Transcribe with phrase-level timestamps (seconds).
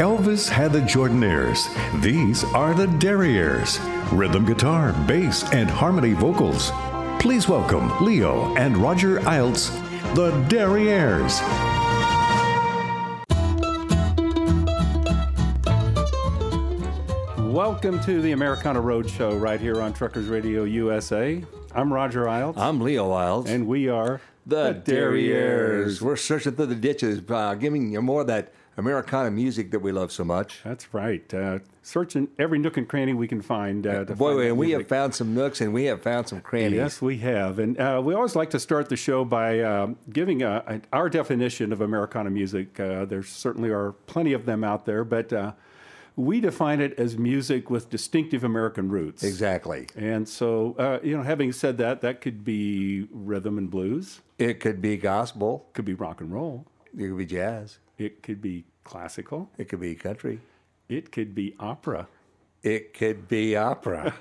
[0.00, 1.68] Elvis had the Jordanaires.
[2.00, 3.78] These are the Derrieres.
[4.16, 6.70] Rhythm guitar, bass, and harmony vocals.
[7.18, 9.68] Please welcome Leo and Roger Eilts,
[10.14, 11.42] the Derrieres.
[17.52, 21.44] Welcome to the Americana Roadshow right here on Truckers Radio USA.
[21.74, 22.56] I'm Roger Eilts.
[22.56, 23.48] I'm Leo Eilts.
[23.48, 26.00] and we are the Derrieres.
[26.00, 29.92] We're searching through the ditches, uh, giving you more of that Americana music that we
[29.92, 30.60] love so much.
[30.64, 31.32] That's right.
[31.34, 33.86] Uh, searching every nook and cranny we can find.
[33.86, 36.76] Uh, Boy, find and we have found some nooks and we have found some crannies.
[36.76, 37.58] Yes, we have.
[37.58, 41.08] And uh, we always like to start the show by uh, giving uh, a, our
[41.10, 42.78] definition of Americana music.
[42.80, 45.52] Uh, there certainly are plenty of them out there, but uh,
[46.16, 49.22] we define it as music with distinctive American roots.
[49.22, 49.88] Exactly.
[49.96, 54.60] And so, uh, you know, having said that, that could be rhythm and blues, It
[54.60, 55.66] could be gospel.
[55.72, 56.66] could be rock and roll,
[56.96, 57.78] It could be jazz.
[57.98, 60.40] it could be classical, It could be country.
[60.88, 62.08] it could be opera.
[62.62, 64.12] It could be opera.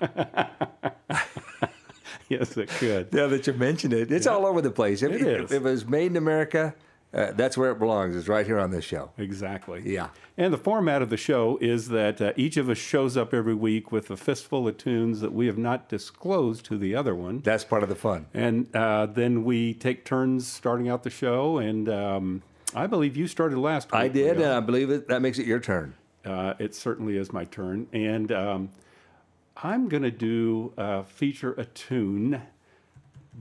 [2.29, 3.11] Yes, it could.
[3.11, 5.01] now that you mentioned it, it's all over the place.
[5.01, 6.75] If It if- if it was made in America,
[7.11, 8.15] uh, that's where it belongs.
[8.15, 9.09] It's right here on this show.
[9.17, 9.81] Exactly.
[9.83, 10.09] Yeah.
[10.37, 13.55] And the format of the show is that uh, each of us shows up every
[13.55, 17.39] week with a fistful of tunes that we have not disclosed to the other one.
[17.39, 18.27] That's part of the fun.
[18.35, 21.57] And uh, then we take turns starting out the show.
[21.57, 22.43] And um,
[22.75, 23.99] I believe you started last week.
[24.01, 24.45] I did, Leo.
[24.47, 25.07] and I believe it.
[25.07, 25.95] That makes it your turn.
[26.25, 27.87] Uh, it certainly is my turn.
[27.93, 28.69] And um,
[29.57, 32.41] I'm going to do uh, feature a tune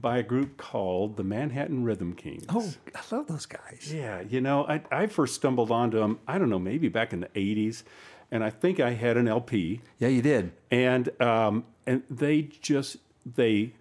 [0.01, 2.45] by a group called the Manhattan Rhythm Kings.
[2.49, 3.93] Oh, I love those guys.
[3.93, 7.21] Yeah, you know, I, I first stumbled onto them, I don't know, maybe back in
[7.21, 7.83] the 80s.
[8.31, 9.81] And I think I had an LP.
[9.99, 10.53] Yeah, you did.
[10.71, 13.73] And, um, and they just, they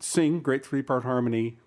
[0.00, 1.58] sing great three part harmony,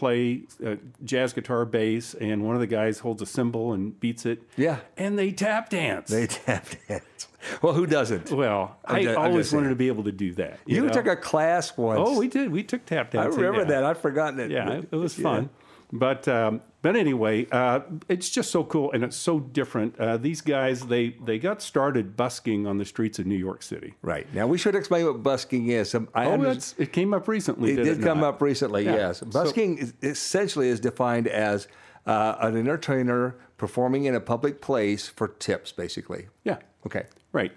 [0.00, 4.24] play uh, jazz guitar, bass, and one of the guys holds a cymbal and beats
[4.24, 4.42] it.
[4.56, 4.78] Yeah.
[4.96, 6.08] And they tap dance.
[6.08, 7.28] They tap dance.
[7.60, 8.32] Well, who doesn't?
[8.32, 10.58] Well, I ju- always wanted to be able to do that.
[10.64, 10.92] You, know?
[10.92, 12.00] took a class once.
[12.02, 12.50] Oh, we did.
[12.50, 13.34] We took tap dance.
[13.34, 13.80] I remember yeah.
[13.80, 13.84] that.
[13.84, 14.50] I'd forgotten it.
[14.50, 15.22] Yeah, it, was Yeah.
[15.22, 15.50] fun.
[15.92, 19.98] But um, but anyway, uh, it's just so cool and it's so different.
[19.98, 23.94] Uh, these guys they they got started busking on the streets of New York City.
[24.02, 24.26] Right.
[24.34, 25.94] Now, we should explain what busking is.
[25.94, 27.72] Um, I Oh, it came up recently.
[27.72, 28.34] it did, did come not?
[28.36, 28.96] up recently, Yeah.
[28.96, 29.18] yes.
[29.18, 31.68] So- Busking is, essentially is defined as
[32.06, 36.28] uh, an entertainer performing in a public place for tips, basically.
[36.44, 36.56] Yeah.
[36.86, 37.04] Okay.
[37.32, 37.52] Right.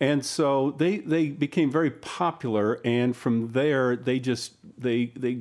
[0.00, 5.40] And so they they became very popular, and from there they just they they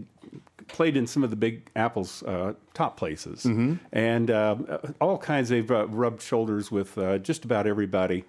[0.68, 3.46] played in some of the Big Apple's uh, top places,
[3.92, 4.56] and uh,
[5.02, 5.50] all kinds.
[5.50, 8.26] They've uh, rubbed shoulders with uh, just about everybody.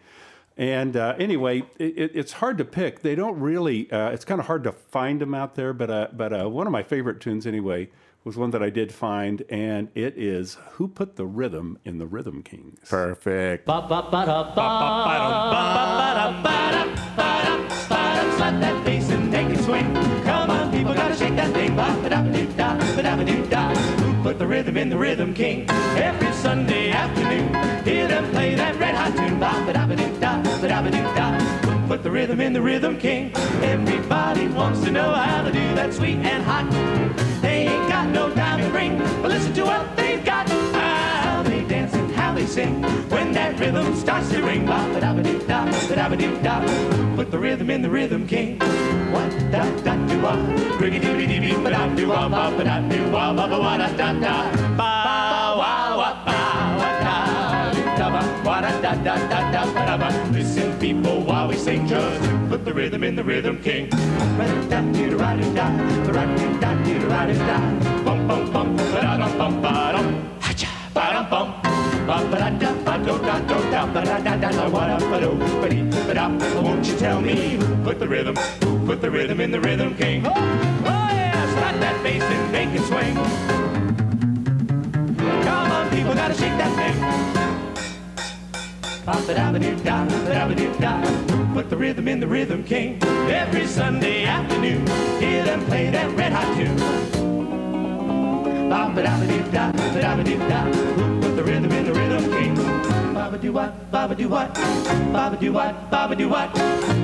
[0.56, 3.03] And uh, anyway, it, it, it's hard to pick.
[3.03, 3.91] They don't really.
[3.93, 5.72] Uh, it's kind of hard to find them out there.
[5.72, 7.91] But uh, but uh, one of my favorite tunes anyway
[8.25, 12.06] was one that I did find, and it is "Who Put the Rhythm in the
[12.06, 13.66] Rhythm Kings." Perfect.
[22.24, 22.48] Thing.
[22.56, 23.74] Ba-ba-da-ba-doo-da, ba-da-ba-doo-da.
[24.02, 25.66] Who put the rhythm in the Rhythm King?
[25.96, 29.38] Every Sunday afternoon, hear them play that red hot tune.
[29.38, 31.38] Ba-ba-da-ba-doo-da, ba-da-ba-doo-da.
[31.66, 33.32] Who put the rhythm in the Rhythm King?
[33.62, 36.68] Everybody wants to know how to do that sweet and hot.
[37.40, 40.07] They ain't got no diamond ring, but listen to what they've
[42.38, 44.65] they sing when that rhythm starts to ring.
[44.65, 46.54] Ba-ba-da-ba-doo-da, ba-da-ba-doo-da.
[47.16, 48.59] Put the rhythm in the Rhythm King.
[49.10, 50.38] What da da do ah,
[50.78, 53.59] riggy doo doo doo ba da do ah, ba ba da do ah, ba ba
[53.59, 54.34] wa da da da,
[54.78, 54.91] ba
[55.60, 56.38] wa wa ba
[56.81, 57.16] wa da
[57.99, 60.08] da ba wa da da da da da ba da ba.
[60.31, 63.91] Listen, people, while we sing, just put the rhythm in the Rhythm King.
[64.38, 65.67] Ba da do da da da,
[66.06, 67.58] ba da do da do da da da,
[68.06, 70.06] bum bum bum, ba da dum bum ba dum,
[70.38, 71.68] ha-cha, ba dum bum.
[76.62, 78.34] Won't you tell me who put the rhythm,
[78.64, 80.25] who put the rhythm in the Rhythm King?
[80.25, 83.14] Oh, oh yeah, slap that bass and make it swing.
[85.44, 86.99] Come on, people, gotta shake that thing.
[89.05, 91.00] Ba-ba-da-ba-doo-da, ba-da-ba-doo-da.
[91.37, 93.02] Who Put the rhythm in the Rhythm King.
[93.28, 94.87] Every Sunday afternoon,
[95.20, 96.76] hear them play that red hot tune.
[98.70, 100.64] Ba-ba-da-ba-doo-da, ba-da-ba-doo-da.
[100.64, 102.55] Who put the rhythm in the Rhythm King?
[103.14, 104.52] Ba-ba-doo do what, baba do what,
[105.12, 106.52] baba do what, baba do what,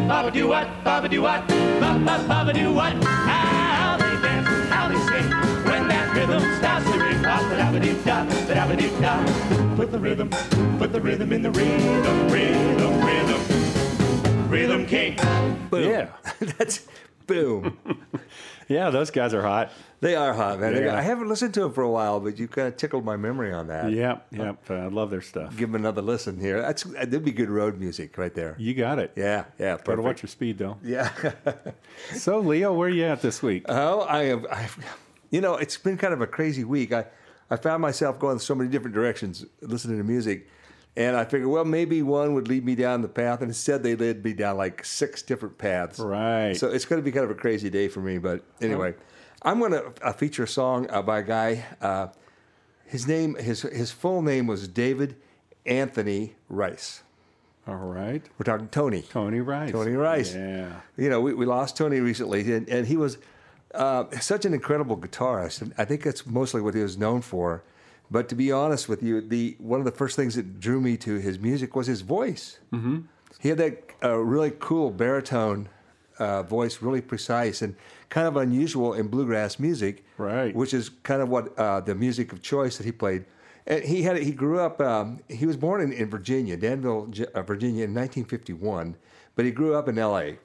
[0.09, 2.95] baba do what, baba do what, baba baba do what.
[3.05, 5.31] How they dance, how they sing
[5.71, 7.23] when that rhythm starts to ring.
[7.23, 9.77] Ba da da, ba da do da.
[9.77, 10.31] Put the rhythm,
[10.79, 15.17] put the rhythm in the rhythm, rhythm, rhythm, rhythm king.
[15.71, 15.91] Boom.
[15.91, 16.09] Yeah.
[16.59, 16.81] That's
[17.29, 17.79] boom.
[18.69, 19.71] Yeah, those guys are hot.
[20.01, 20.75] they are hot, man.
[20.77, 20.97] Yeah.
[20.97, 23.53] I haven't listened to them for a while, but you kind of tickled my memory
[23.53, 23.91] on that.
[23.91, 24.71] Yep, yep.
[24.71, 25.57] uh, I love their stuff.
[25.57, 26.61] Give them another listen here.
[26.61, 28.55] That's that'd be good road music right there.
[28.59, 29.13] You got it.
[29.17, 29.77] Yeah, yeah.
[29.77, 30.05] Better Perfect.
[30.05, 30.79] watch your speed, though.
[30.83, 31.11] Yeah.
[32.15, 33.65] So, Leo, where are you at this week?
[33.69, 34.47] Oh, I have.
[34.51, 34.85] I've,
[35.31, 36.93] you know, it's been kind of a crazy week.
[36.93, 37.07] I,
[37.51, 40.49] I found myself going so many different directions listening to music,
[40.97, 43.97] and I figured, well, maybe one would lead me down the path, and instead they
[43.97, 45.99] led me down like six different paths.
[45.99, 46.57] Right.
[46.57, 48.19] So it's going to be kind of a crazy day for me.
[48.19, 48.95] But anyway,
[49.43, 51.65] I'm going to uh, feature a song uh, by a guy.
[51.81, 52.09] Uh,
[52.87, 55.17] his name, his his full name was David
[55.67, 57.03] Anthony Rice.
[57.67, 58.23] All right.
[58.39, 59.03] We're talking Tony.
[59.03, 59.73] Tony Rice.
[59.73, 60.35] Tony Rice.
[60.35, 60.81] Yeah.
[60.97, 63.17] You know, we, we lost Tony recently, and, and he was
[63.75, 65.63] uh, such an incredible guitarist.
[65.63, 67.65] And I think that's mostly what he was known for.
[68.11, 70.97] But to be honest with you, the one of the first things that drew me
[70.99, 72.59] to his music was his voice.
[72.73, 73.01] Mm-hmm.
[73.41, 75.69] He had that uh, really cool baritone
[76.19, 77.75] uh, voice, really precise and
[78.09, 80.05] kind of unusual in bluegrass music.
[80.19, 80.55] Right.
[80.55, 83.25] Which is kind of what uh, the music of choice that he played.
[83.67, 84.81] And he had he grew up.
[84.81, 88.97] Um, he was born in, in Virginia, Danville, uh, Virginia, in 1951.
[89.35, 90.39] But he grew up in L.A.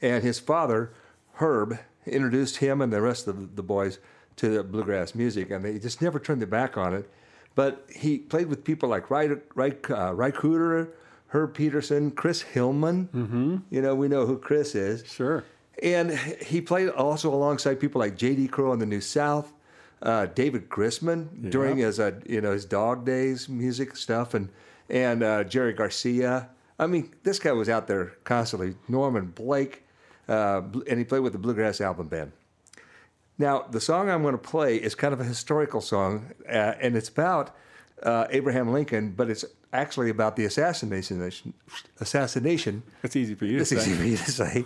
[0.00, 0.92] And his father,
[1.34, 3.98] Herb, introduced him and the rest of the, the boys
[4.40, 7.10] to the bluegrass music, and they just never turned their back on it.
[7.54, 10.88] But he played with people like Ry, Ry, uh, Ry Cooder,
[11.28, 13.10] Herb Pedersen, Chris Hillman.
[13.14, 13.56] Mm-hmm.
[13.68, 15.04] You know, we know who Chris is.
[15.06, 15.44] Sure.
[15.82, 18.48] And he played also alongside people like J.D.
[18.48, 19.52] Crowe in the New South,
[20.00, 24.48] uh, David Grisman during his uh, you know his Dog Days music stuff, and
[24.88, 26.48] and uh, Jerry Garcia.
[26.78, 28.74] I mean, this guy was out there constantly.
[28.88, 29.84] Norman Blake,
[30.28, 32.32] uh, and he played with the Bluegrass Album Band.
[33.40, 36.94] Now, the song I'm going to play is kind of a historical song, uh, and
[36.94, 37.56] it's about
[38.02, 41.54] uh, Abraham Lincoln, but it's actually about the assassination.
[42.00, 43.76] Assassination That's easy for you to say.
[43.76, 44.64] it's easy for you to say.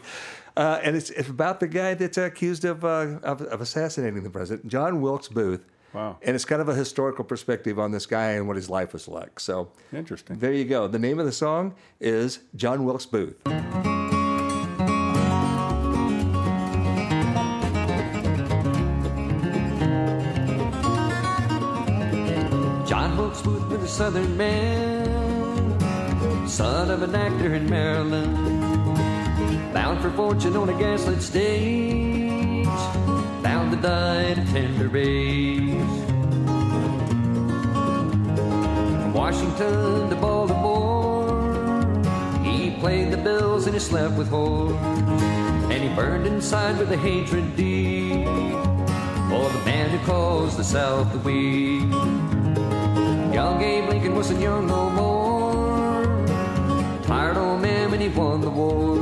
[0.56, 4.30] Uh, and it's, it's about the guy that's accused of, uh, of, of assassinating the
[4.30, 5.64] president, John Wilkes Booth.
[5.92, 6.18] Wow.
[6.22, 9.06] And it's kind of a historical perspective on this guy and what his life was
[9.06, 9.38] like.
[9.38, 10.40] So Interesting.
[10.40, 10.88] there you go.
[10.88, 13.36] The name of the song is John Wilkes Booth.
[23.44, 25.78] Booth was a southern man,
[26.48, 28.34] son of an actor in Maryland.
[29.74, 32.64] Bound for fortune on a gaslit stage,
[33.42, 35.74] bound to die at a tender age.
[39.02, 42.02] From Washington to Baltimore,
[42.42, 44.74] he played the bills and he slept with whores.
[45.70, 51.12] And he burned inside with a hatred deep for the man who caused the South
[51.12, 52.33] to weep.
[53.34, 56.04] Young Abe Lincoln wasn't young no more.
[57.02, 58.96] Tired old man when he won the war.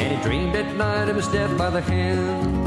[0.00, 2.66] And he dreamed at night of his death by the hand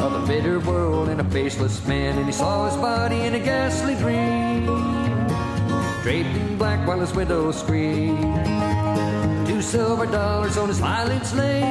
[0.00, 2.16] of a bitter world and a faceless man.
[2.16, 4.66] And he saw his body in a ghastly dream,
[6.04, 8.46] draped in black while his widow screamed.
[9.48, 11.64] Two silver dollars on his eyelids lay.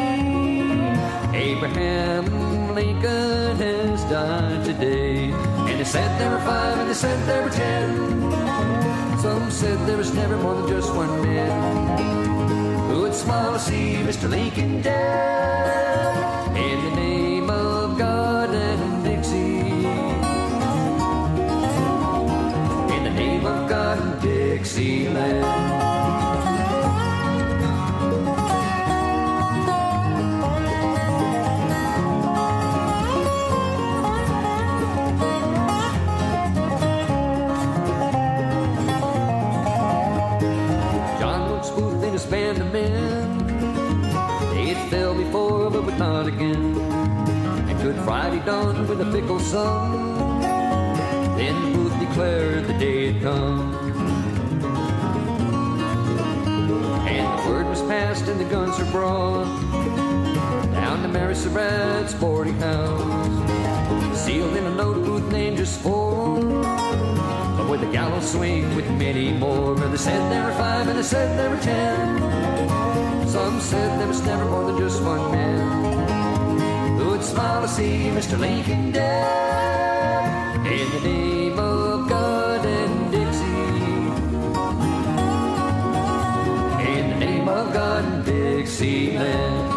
[1.34, 5.55] Abraham Lincoln has died today.
[5.86, 9.20] They said there were five, and they said there were ten.
[9.20, 13.94] Some said there was never more than just one man who would smile to see
[13.98, 14.28] Mr.
[14.28, 15.85] Lincoln dead.
[48.66, 50.42] With a fickle sun.
[51.38, 53.76] Then Booth declared the day had come.
[57.08, 59.46] And the word was passed and the guns were brought
[60.74, 64.18] down to Mary Surratt's boarding house.
[64.18, 66.42] Sealed in a note Booth named just four.
[66.42, 69.76] But with a gallows swing with many more.
[69.76, 73.28] But they said there were five and they said there were ten.
[73.28, 75.85] Some said there was never more than just one man
[77.36, 78.40] smile to see Mr.
[78.40, 83.46] Lincoln dead in the name of God and Dixie.
[86.92, 89.74] In the name of God and Dixieland.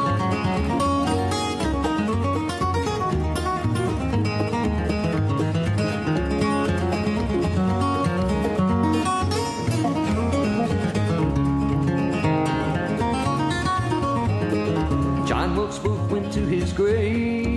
[15.26, 17.47] John Wilkes Booth went to his grave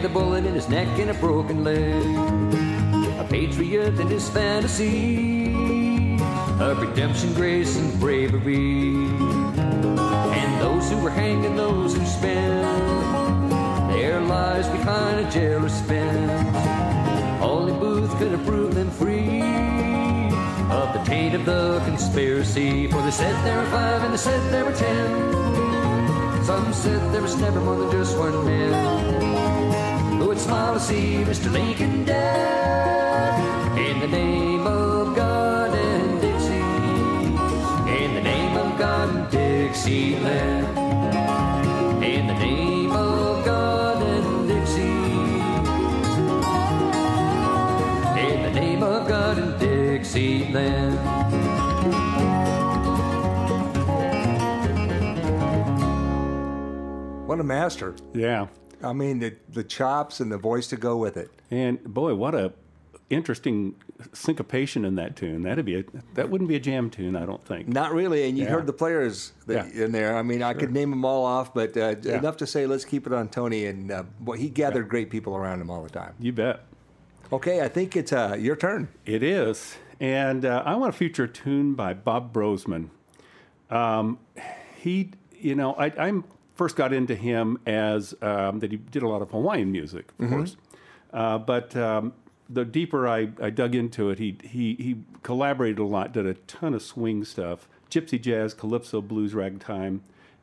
[0.00, 2.02] with a bullet in his neck and a broken leg.
[3.20, 6.16] A patriot in his fantasy
[6.58, 8.94] of redemption, grace, and bravery.
[10.38, 13.50] And those who were hanged and those who spent
[13.90, 16.56] their lives behind a jailor's fence.
[17.42, 19.42] Only Booth could have proved them free
[20.70, 22.86] of the taint of the conspiracy.
[22.86, 26.44] For they said there were five and they said there were ten.
[26.44, 29.29] Some said there was never more than just one man
[30.40, 31.52] smile to see Mr.
[31.52, 33.78] Lincoln dead.
[33.78, 36.54] In the name of God and Dixie,
[38.02, 40.66] in the name of God and Dixieland,
[42.02, 44.80] in the name of God and Dixie,
[48.24, 50.98] in the name of God and Dixieland.
[57.28, 57.94] What a master.
[58.14, 58.46] Yeah.
[58.82, 61.30] I mean, the, the chops and the voice to go with it.
[61.50, 62.52] And boy, what a
[63.10, 63.74] interesting
[64.12, 65.42] syncopation in that tune.
[65.42, 65.84] That'd be a
[66.14, 67.66] that wouldn't be a jam tune, I don't think.
[67.68, 68.50] Not really, and you Yeah.
[68.50, 69.84] heard the players that, Yeah.
[69.86, 70.16] in there.
[70.16, 73.06] I mean, I could name them all off, but uh, enough to say, let's keep
[73.06, 73.66] it on Tony.
[73.66, 76.14] And uh, boy, he gathered great people around him all the time.
[76.20, 76.60] You bet.
[77.32, 78.88] Okay, I think it's uh, your turn.
[79.04, 79.76] It is.
[79.98, 82.88] And uh, I want to feature a tune by Bob Brozman.
[83.70, 84.18] Um,
[84.76, 86.12] he, you know, I, I
[86.60, 90.28] first got into him as um, that he did a lot of Hawaiian music, of
[90.28, 90.56] course.
[91.10, 92.12] Uh, but um,
[92.50, 96.34] the deeper I, I dug into it, he, he, he collaborated a lot, did a
[96.34, 100.02] ton of swing stuff, gypsy jazz, calypso, blues, ragtime,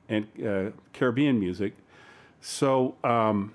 [0.09, 1.73] and uh, Caribbean music.
[2.41, 3.53] So um,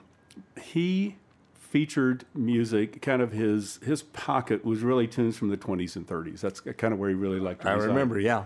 [0.62, 1.16] he
[1.58, 3.02] featured music.
[3.02, 6.38] Kind of his his pocket was really tunes from the 20s and 30s.
[6.38, 7.70] That's kind of where he really liked to.
[7.70, 7.88] I reside.
[7.88, 8.44] remember, yeah.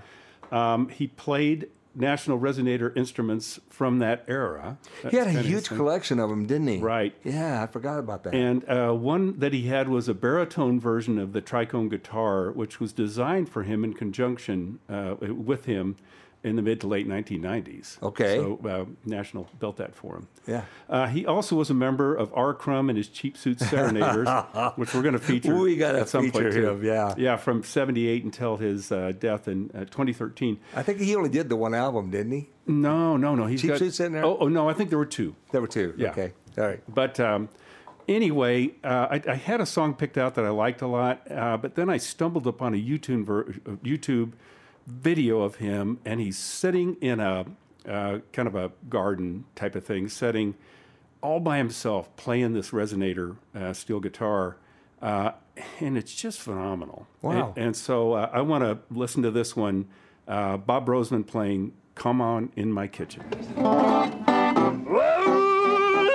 [0.51, 4.79] Um, he played national resonator instruments from that era.
[5.11, 6.79] He had a huge collection of them, didn't he?
[6.79, 7.15] Right.
[7.25, 8.35] Yeah, I forgot about that.
[8.35, 12.81] And uh, one that he had was a baritone version of the tricone guitar, which
[12.81, 15.97] was designed for him in conjunction uh, with him
[16.47, 18.01] in the mid to late 1990s.
[18.03, 18.37] Okay.
[18.37, 20.29] So uh, National built that for him.
[20.47, 20.65] Yeah.
[20.89, 22.55] Uh, he also was a member of R.
[22.55, 24.29] Crumb and his Cheap Suit Serenaders,
[24.77, 25.57] which we're going to feature.
[25.57, 26.71] We gotta at some point too.
[26.71, 27.15] him, yeah.
[27.17, 30.59] Yeah, from 78 until his uh, death in uh, 2013.
[30.75, 32.49] I think he only did the one album, didn't he?
[32.67, 33.47] No, no, no.
[33.47, 34.25] He's Cheap got, Suits in there?
[34.25, 35.35] Oh, oh, no, I think there were two.
[35.51, 35.95] There were two.
[35.97, 36.11] Yeah.
[36.11, 36.33] Okay.
[36.59, 36.83] All right.
[36.89, 37.49] But um,
[38.09, 41.57] anyway, uh, I, I had a song picked out that I liked a lot, uh,
[41.57, 44.33] but then I stumbled upon a YouTube ver- uh, YouTube
[44.87, 47.47] video of him, and he's sitting in a
[47.89, 50.55] uh, kind of a garden type of thing, setting
[51.23, 54.57] all by himself, playing this resonator uh, steel guitar.
[55.01, 55.33] Uh,
[55.81, 57.07] and it's just phenomenal.
[57.23, 57.53] Wow.
[57.57, 59.89] And, and so uh, I want to listen to this one.
[60.27, 63.25] Uh, Bob Brozman playing "Come On in My Kitchen."
[63.57, 64.17] Lordy,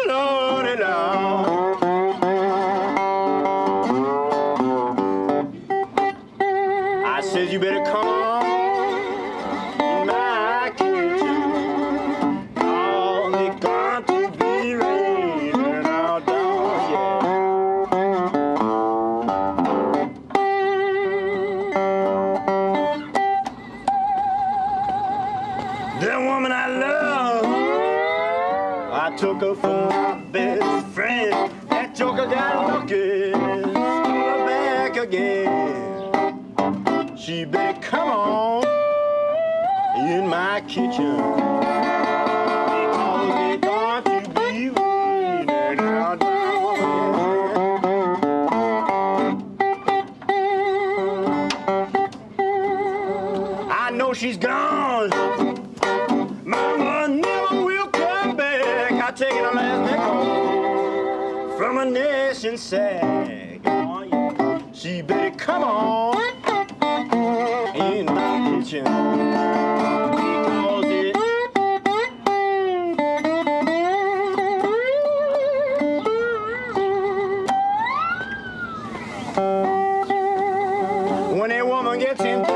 [0.08, 0.52] Lord.
[7.04, 7.84] I said you better
[40.72, 41.31] kitchen.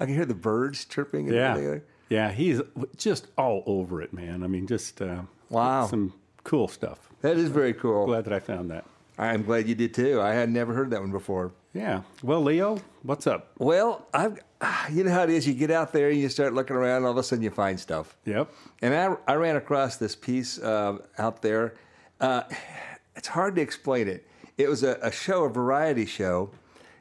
[0.00, 1.28] I can hear the birds chirping.
[1.28, 1.78] And Yeah.
[2.08, 2.60] Yeah, he's
[2.96, 4.42] just all over it, man.
[4.42, 5.86] I mean, just uh, Wow.
[5.86, 7.08] some cool stuff.
[7.20, 8.06] That is very cool.
[8.06, 8.84] Glad that I found that.
[9.16, 10.20] I'm glad you did too.
[10.20, 11.52] I had never heard that one before.
[11.74, 12.02] Yeah.
[12.22, 13.52] Well, Leo, what's up?
[13.58, 14.40] Well, I've
[14.90, 15.46] you know how it is.
[15.46, 17.50] You get out there and you start looking around, and all of a sudden you
[17.50, 18.16] find stuff.
[18.24, 18.50] Yep.
[18.82, 21.74] And I, I ran across this piece uh, out there.
[22.20, 22.42] Uh,
[23.14, 24.26] it's hard to explain it.
[24.58, 26.50] It was a, a show, a variety show,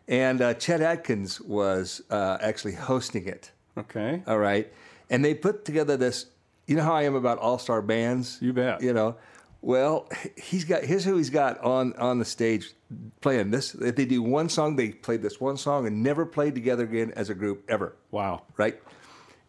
[0.10, 3.52] and uh, Chet Atkins was uh, actually hosting it.
[3.78, 4.22] Okay.
[4.28, 4.72] All right.
[5.10, 6.26] And they put together this.
[6.68, 8.40] You know how I am about all star bands.
[8.42, 8.82] You bet.
[8.82, 9.16] You know.
[9.62, 10.84] Well, he's got.
[10.84, 12.74] Here's who he's got on on the stage
[13.22, 13.76] playing this.
[13.76, 17.14] If they do one song, they played this one song and never played together again
[17.16, 17.96] as a group ever.
[18.12, 18.44] Wow.
[18.58, 18.82] Right.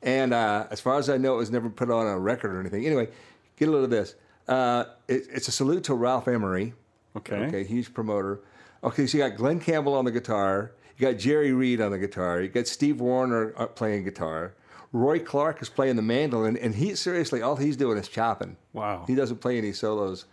[0.03, 2.61] And uh, as far as I know, it was never put on a record or
[2.61, 2.87] anything.
[2.87, 3.09] Anyway,
[3.57, 4.15] get a load of this.
[4.49, 6.75] Uh, it, it's a salute to Ralph Emery.
[7.17, 7.37] Okay.
[7.37, 8.41] Okay, huge promoter.
[8.83, 10.73] Okay, so you got Glen Campbell on the guitar.
[10.97, 12.41] You got Jerry Reed on the guitar.
[12.41, 14.55] You got Steve Wariner uh, playing guitar.
[14.93, 18.57] Roy Clark is playing the mandolin, and he seriously all he's doing is chopping.
[18.73, 19.05] Wow.
[19.07, 20.25] He doesn't play any solos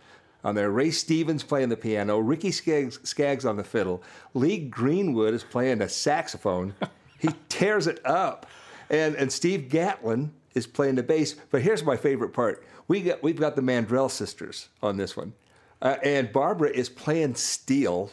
[0.43, 0.71] on there.
[0.71, 2.19] Ray Stevens playing the piano.
[2.19, 4.01] Ricky Skaggs, Skaggs on the fiddle.
[4.33, 6.73] Lee Greenwood is playing the saxophone.
[7.19, 8.47] he tears it up,
[8.89, 11.35] and and Steve Gatlin is playing the bass.
[11.51, 15.33] But here's my favorite part: we got we've got the Mandrell sisters on this one,
[15.81, 18.11] uh, and Barbara is playing steel,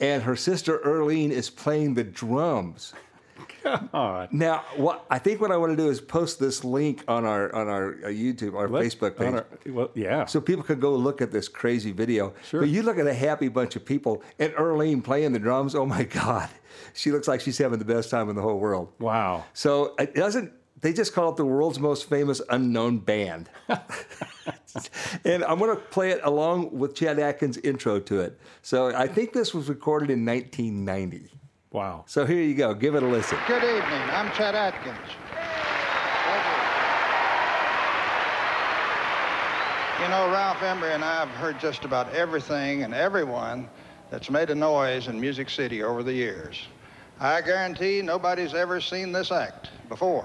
[0.00, 2.92] and her sister Irlene is playing the drums.
[3.92, 4.32] God.
[4.32, 7.54] Now, what I think what I want to do is post this link on our
[7.54, 10.24] on our uh, YouTube, our Let- Facebook page, our- well, yeah.
[10.24, 12.32] so people could go look at this crazy video.
[12.48, 12.60] Sure.
[12.60, 15.74] But you look at a happy bunch of people, and Irlene playing the drums.
[15.74, 16.48] Oh my God,
[16.94, 18.92] she looks like she's having the best time in the whole world.
[18.98, 19.44] wow.
[19.52, 20.52] So it doesn't.
[20.80, 23.50] They just call it the world's most famous unknown band.
[25.24, 28.38] and I'm going to play it along with Chet Atkins' intro to it.
[28.62, 31.30] So I think this was recorded in 1990.
[31.70, 32.04] Wow.
[32.06, 32.72] So here you go.
[32.72, 33.38] Give it a listen.
[33.46, 34.10] Good evening.
[34.10, 34.96] I'm Chet Atkins.
[40.02, 43.68] You know, Ralph Emery and I have heard just about everything and everyone
[44.10, 46.66] that's made a noise in Music City over the years.
[47.20, 50.24] I guarantee nobody's ever seen this act before.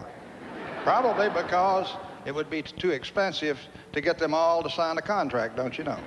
[0.86, 1.92] Probably because
[2.26, 3.60] it would be too expensive
[3.92, 5.98] to get them all to sign a contract, don't you know?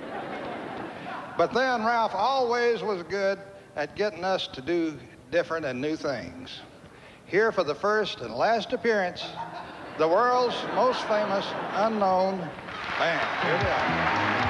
[1.37, 3.39] But then Ralph always was good
[3.75, 4.97] at getting us to do
[5.31, 6.61] different and new things.
[7.25, 9.25] Here for the first and last appearance,
[9.97, 12.37] the world's most famous unknown
[12.97, 13.45] band.
[13.45, 14.48] Here they are.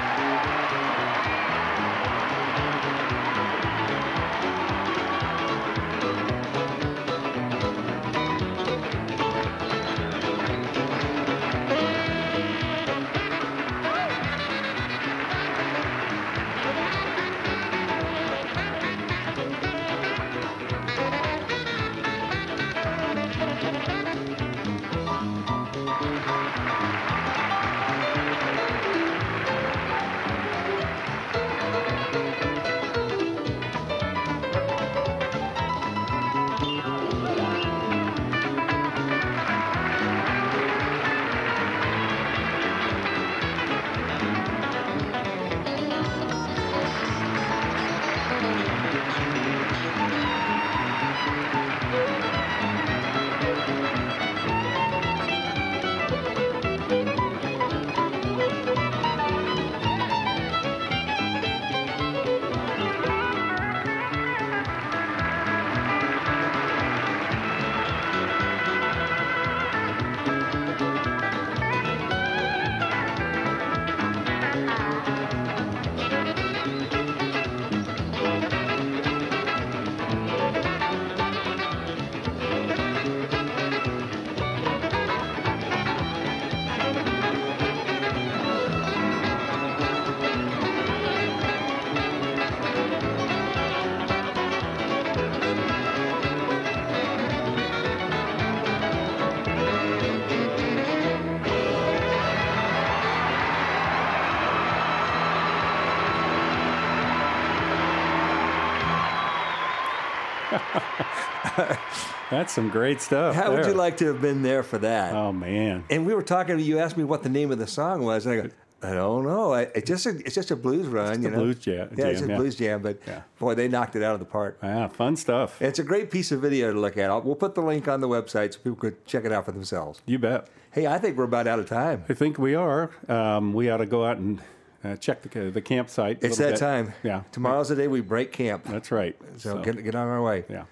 [112.30, 113.34] That's some great stuff.
[113.34, 115.14] How would you like to have been there for that?
[115.14, 115.84] Oh man.
[115.90, 116.58] And we were talking.
[116.60, 118.50] You asked me what the name of the song was, and I go,
[118.82, 119.52] I don't know.
[119.52, 121.20] I, it's just a, it's just a blues run.
[121.22, 121.38] You a know?
[121.38, 122.36] blues jam- Yeah, it's a yeah.
[122.36, 122.80] blues jam.
[122.82, 123.22] But Yeah.
[123.38, 124.58] boy, they knocked it out of the park.
[124.62, 125.60] Yeah, fun stuff.
[125.60, 127.10] It's a great piece of video to look at.
[127.10, 129.52] I'll, we'll put the link on the website so people could check it out for
[129.52, 130.00] themselves.
[130.06, 130.46] You bet.
[130.70, 132.04] Hey, I think we're about out of time.
[132.08, 132.90] I think we are.
[133.08, 134.40] Um, we ought to go out and
[134.84, 136.18] uh, check the the campsite.
[136.22, 136.58] It's that bit.
[136.60, 136.94] time.
[137.02, 138.64] Yeah, Tomorrow's the day we break camp.
[138.64, 139.14] that's right.
[139.36, 140.44] So, get, get on our way.
[140.48, 140.62] yeah,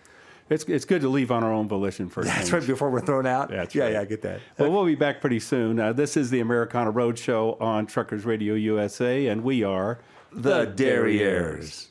[0.50, 3.00] it's it's good to leave on our own volition for a That's right before we're
[3.00, 3.50] thrown out.
[3.50, 3.92] That's yeah, right.
[3.94, 4.40] yeah, I get that.
[4.58, 5.78] Well, we'll be back pretty soon.
[5.78, 9.98] Uh, this is the Americana Roadshow on Truckers Radio USA, and we are
[10.32, 11.88] The Derrieres.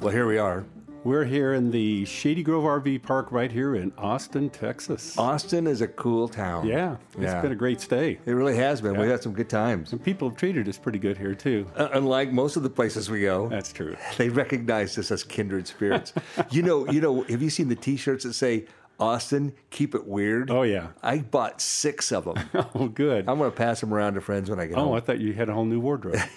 [0.00, 0.64] Well, here we are.
[1.06, 5.16] We're here in the Shady Grove RV Park right here in Austin, Texas.
[5.16, 6.66] Austin is a cool town.
[6.66, 7.40] Yeah, it's Yeah.
[7.40, 8.18] been a great stay.
[8.26, 8.98] It really has been.
[8.98, 9.92] We've had some good times.
[9.92, 11.64] And people have treated us pretty good here too.
[11.76, 13.94] Uh, unlike most of the places we go, That's true.
[14.16, 16.12] they recognize us as kindred spirits.
[16.50, 17.22] you know, you know.
[17.22, 18.64] Have you seen the T-shirts that say
[18.98, 20.50] "Austin, keep it weird"?
[20.50, 20.88] Oh yeah.
[21.04, 22.50] I bought six of them.
[22.74, 23.28] Oh good.
[23.28, 24.88] I'm going to pass them around to friends when I get home.
[24.88, 26.18] Oh, I thought you had a whole new wardrobe.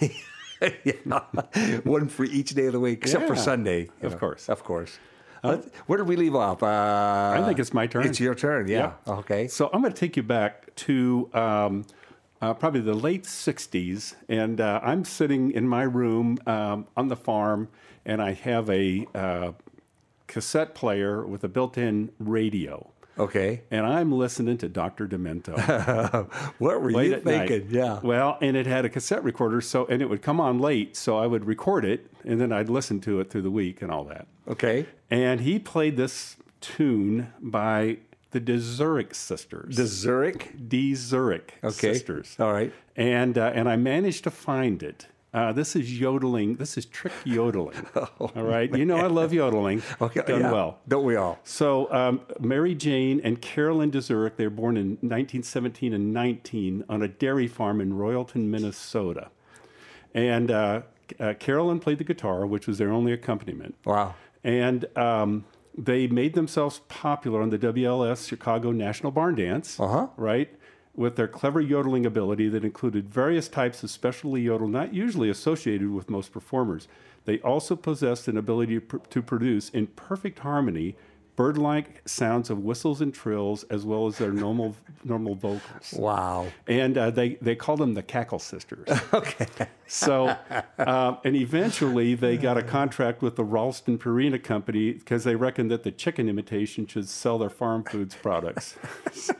[0.84, 1.80] yeah.
[1.84, 3.88] One for each day of the week, except for Sunday.
[4.02, 4.18] of know.
[4.18, 4.48] course.
[4.48, 4.98] Of course.
[5.42, 6.62] Let's- Where did we leave off?
[6.62, 8.06] Uh, I think it's my turn.
[8.06, 8.92] It's your turn, yeah.
[9.06, 9.48] Okay.
[9.48, 11.86] So I'm going to take you back to um,
[12.42, 14.14] uh, probably the late 60s.
[14.28, 17.68] And uh, I'm sitting in my room um, on the farm,
[18.04, 19.52] and I have a uh,
[20.26, 22.90] cassette player with a built in radio.
[23.18, 23.62] Okay.
[23.70, 25.06] And I'm listening to Dr.
[25.06, 25.56] Demento.
[26.58, 27.48] What were you at night.
[27.48, 27.68] thinking?
[27.70, 28.00] Yeah.
[28.02, 31.18] Well, and it had a cassette recorder, so and it would come on late, so
[31.18, 34.04] I would record it, and then I'd listen to it through the week and all
[34.04, 34.26] that.
[34.48, 34.86] Okay.
[35.10, 37.98] And he played this tune by
[38.32, 39.76] the DeZurik sisters.
[39.76, 40.52] The Zurich.
[40.68, 41.92] DeZurik Okay.
[41.94, 42.36] sisters.
[42.38, 42.72] All right.
[42.96, 45.06] And uh, and I managed to find it.
[45.32, 46.56] Uh, this is yodeling.
[46.56, 47.86] This is trick yodeling.
[48.18, 48.74] all right.
[48.76, 49.80] You know I love yodeling.
[50.00, 50.22] Oh, Okay.
[50.26, 50.52] Done yeah.
[50.52, 50.78] well.
[50.88, 51.38] Don't we all?
[51.44, 57.02] So um, Mary Jane and Carolyn DeZurik, they were born in 1917 and 19 on
[57.02, 59.30] a dairy farm in Royalton, Minnesota.
[60.14, 60.82] And uh,
[61.20, 63.76] uh, Carolyn played the guitar, which was their only accompaniment.
[63.84, 64.14] Wow.
[64.42, 65.44] And um,
[65.78, 70.08] they made themselves popular on the WLS Chicago National Barn Dance, Uh-huh.
[70.16, 70.52] right?
[71.00, 75.90] With their clever yodeling ability that included various types of specialty yodel not usually associated
[75.92, 76.88] with most performers.
[77.24, 80.96] They also possessed an ability to, pr- to produce in perfect harmony
[81.36, 85.94] bird-like sounds of whistles and trills as well as their normal normal vocals.
[85.96, 86.48] Wow.
[86.66, 88.86] And uh, they, they called them the Cackle Sisters.
[89.14, 89.46] okay.
[89.86, 90.36] So,
[90.76, 95.70] um, and eventually they got a contract with the Ralston Purina Company because they reckoned
[95.70, 98.76] that the chicken imitation should sell their farm foods products.
[99.14, 99.34] So-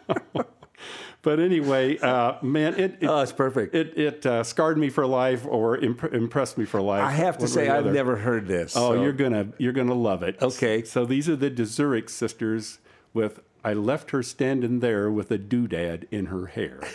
[1.23, 3.75] but anyway, uh, man, it, it, Oh, it's perfect.
[3.75, 7.03] it, it uh, scarred me for life or imp- impressed me for life.
[7.05, 8.75] I have to say, I've never heard this.
[8.77, 10.37] Oh, so- you're gonna you're gonna love it.
[10.41, 10.83] Okay.
[10.85, 12.79] So these are the DeZurik sisters
[13.13, 16.81] with "I left her standing there with a doodad in her hair."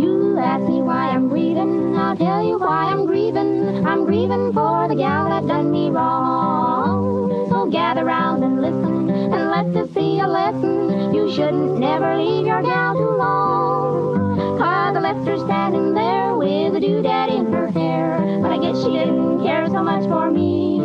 [0.00, 3.86] You ask me why I'm grieving, I'll tell you why I'm grieving.
[3.86, 7.48] I'm grieving for the gal that done me wrong.
[7.50, 8.97] So gather round and listen,
[9.32, 11.14] and let this be a lesson.
[11.14, 14.38] You shouldn't never leave your gal too long.
[14.58, 18.40] Cause I left her standing there with a doodad in her hair.
[18.42, 20.80] But I guess she didn't care so much for me.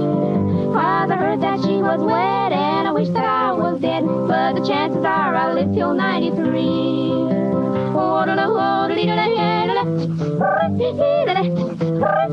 [0.74, 4.04] Cause I heard that she was wet, and I wish that I was dead.
[4.06, 7.04] But the chances are I'll live till 93.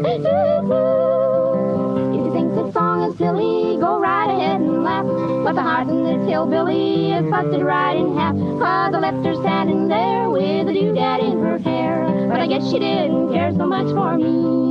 [0.03, 1.20] If
[5.45, 8.35] But the heart in this hillbilly is busted right in half.
[8.37, 12.29] Cause I left her standing there with a doodad in her hair.
[12.29, 14.71] But I guess she didn't care so much for me.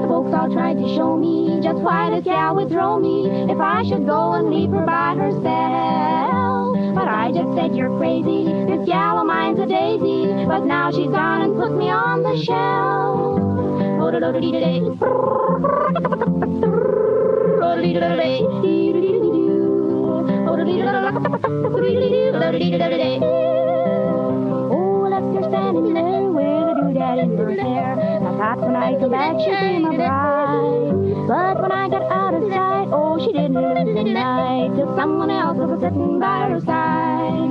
[0.00, 3.58] The folks all tried to show me just why this gal would throw me if
[3.58, 6.43] I should go and leave her by herself.
[6.94, 8.44] But I just said, You're crazy.
[8.44, 10.44] This gal of mine's a daisy.
[10.46, 13.40] But now she's gone and put me on the shelf.
[24.70, 27.94] Oh, left her standing there with a doodad in her hair.
[27.94, 31.26] I thought when I come back she'd be my bride.
[31.26, 35.28] But when I got out of sight, Oh, she didn't live the night till someone
[35.28, 37.50] else was sitting by her side.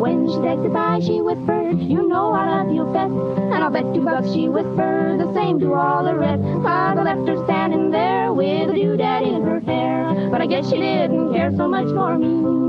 [0.00, 3.12] When she said goodbye, she whispered, You know I love you best.
[3.12, 6.42] And I'll bet two bucks she whispered the same to all the rest.
[6.64, 10.30] Father left her standing there with a daddy in her hair.
[10.32, 12.65] But I guess she didn't care so much for me.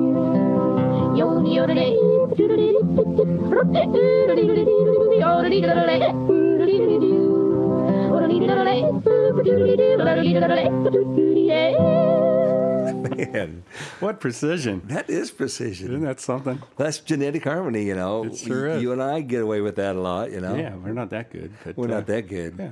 [13.18, 13.64] Man,
[14.00, 14.82] What precision.
[14.86, 15.88] that is precision.
[15.88, 16.62] Isn't that something?
[16.78, 18.26] That's genetic harmony, you know.
[18.26, 18.82] It sure is.
[18.82, 20.56] You and I get away with that a lot, you know.
[20.56, 21.52] Yeah, we're not that good.
[21.64, 22.56] But, We're uh, not that good.
[22.60, 22.70] Yeah.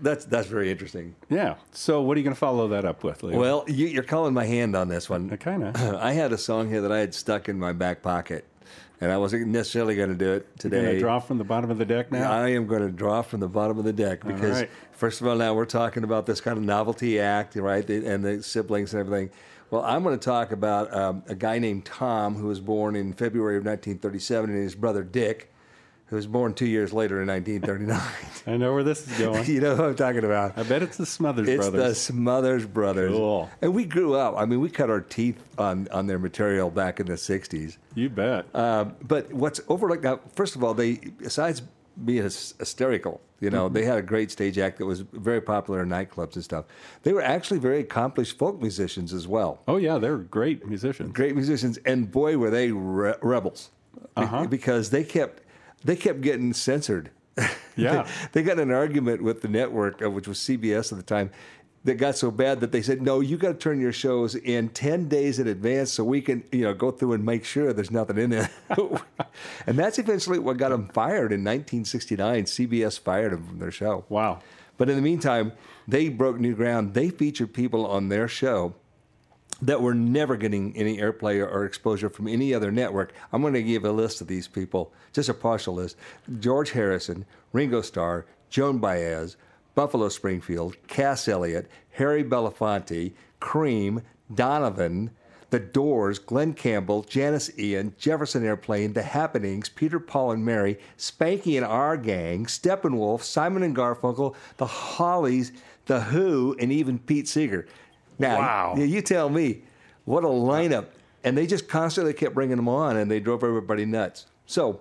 [0.00, 1.14] That's that's very interesting.
[1.28, 1.54] Yeah.
[1.72, 3.38] So what are you going to follow that up with, Leo?
[3.38, 5.36] Well, you, you're calling my hand on this one.
[5.38, 5.76] kind of.
[6.00, 8.44] I had a song here that I had stuck in my back pocket,
[9.00, 10.76] and I wasn't necessarily going to do it today.
[10.76, 12.30] You're going to draw from the bottom of the deck now?
[12.32, 14.70] I am going to draw from the bottom of the deck because, right.
[14.92, 17.86] first of all, now we're talking about this kind of novelty act, right?
[17.86, 19.30] the- And the siblings and everything.
[19.70, 23.12] Well, I'm going to talk about um, a guy named Tom who was born in
[23.12, 25.52] February of 1937, and his brother Dick,
[26.10, 28.00] who was born two years later in 1939.
[28.52, 29.46] I know where this is going.
[29.50, 30.58] you know who I'm talking about.
[30.58, 31.90] I bet it's the Smothers Brothers.
[31.92, 32.12] It's the.
[32.12, 33.12] Smothers Brothers.
[33.12, 33.48] Cool.
[33.62, 34.34] And we grew up.
[34.36, 37.76] I mean, we cut our teeth on, on their material back in the 60s.
[37.94, 38.46] You bet.
[38.54, 41.62] Um, but what's overlooked now, first of all, they, besides
[42.04, 43.74] being hysterical, you know, Mm-hmm.
[43.74, 46.64] they had a great stage act that was very popular in nightclubs and stuff.
[47.04, 49.62] They were actually very accomplished folk musicians as well.
[49.68, 51.12] oh, yeah, they're great musicians.
[51.12, 51.78] Great musicians.
[51.86, 53.70] And boy, were they re- rebels.
[54.16, 54.46] Uh-huh.
[54.46, 55.39] Because they kept,
[55.84, 57.10] they kept getting censored.
[57.76, 58.02] Yeah.
[58.32, 61.04] they, they got in an argument with the network, uh, which was CBS at the
[61.04, 61.30] time,
[61.84, 64.68] that got so bad that they said, "No, you got to turn your shows in
[64.70, 67.90] ten days in advance so we can, you know, go through and make sure there's
[67.90, 68.50] nothing in there."
[69.66, 72.44] and that's eventually what got them fired in 1969.
[72.44, 74.04] CBS fired them from their show.
[74.10, 74.40] Wow.
[74.76, 75.52] But in the meantime,
[75.88, 76.92] they broke new ground.
[76.92, 78.74] They featured people on their show
[79.62, 83.12] that were never getting any airplay or exposure from any other network.
[83.32, 85.96] I'm going to give a list of these people, just a partial list.
[86.38, 89.36] George Harrison, Ringo Starr, Joan Baez,
[89.74, 94.02] Buffalo Springfield, Cass Elliot, Harry Belafonte, Cream,
[94.34, 95.10] Donovan,
[95.50, 101.56] The Doors, Glen Campbell, Janis Ian, Jefferson Airplane, The Happenings, Peter, Paul and Mary, Spanky
[101.56, 105.52] and Our Gang, Steppenwolf, Simon and Garfunkel, The Hollies,
[105.86, 107.66] The Who, and even Pete Seeger.
[108.20, 108.74] Now, Wow.
[108.76, 109.62] you, you tell me,
[110.04, 110.86] what a lineup.
[111.24, 114.26] And they just constantly kept bringing them on, and they drove everybody nuts.
[114.46, 114.80] So,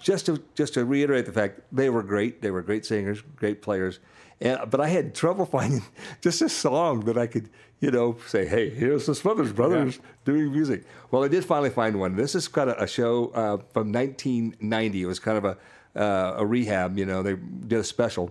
[0.00, 2.42] just to just to reiterate the fact, they were great.
[2.42, 3.98] They were great singers, great players.
[4.40, 5.82] And, but I had trouble finding
[6.20, 7.48] just a song that I could,
[7.80, 11.98] you know, say, "Hey, here's the Smothers Brothers doing music." Well, I did finally find
[11.98, 12.14] one.
[12.16, 15.02] This is kind of a show uh, from 1990.
[15.02, 15.56] It was kind of a
[16.00, 16.98] uh, a rehab.
[16.98, 18.30] You know, they did a special,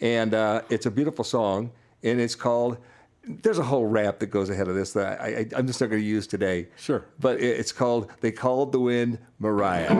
[0.00, 1.70] and uh, it's a beautiful song,
[2.02, 2.76] and it's called.
[3.24, 5.90] There's a whole rap that goes ahead of this that I, I, I'm just not
[5.90, 6.68] going to use today.
[6.76, 7.04] Sure.
[7.20, 9.94] But it- it's called "They Called the Wind Mariah." They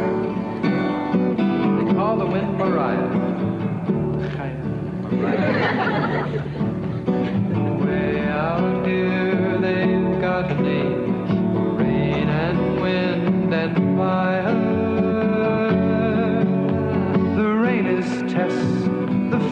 [1.94, 4.22] call the wind Mariah.
[7.85, 14.54] Way out here they've got a name for rain and wind and fire.
[17.37, 18.71] The rain is Tess, the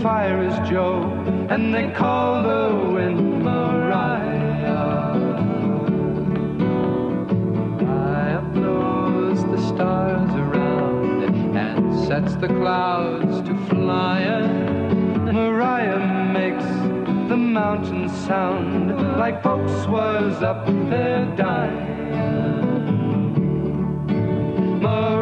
[0.03, 1.03] fire is Joe,
[1.51, 5.15] and they call the wind Mariah.
[7.83, 15.35] Mariah blows the stars around and sets the clouds to flying.
[15.35, 16.65] Mariah makes
[17.29, 21.99] the mountains sound like folks was up there dying.
[24.81, 25.20] Mariah,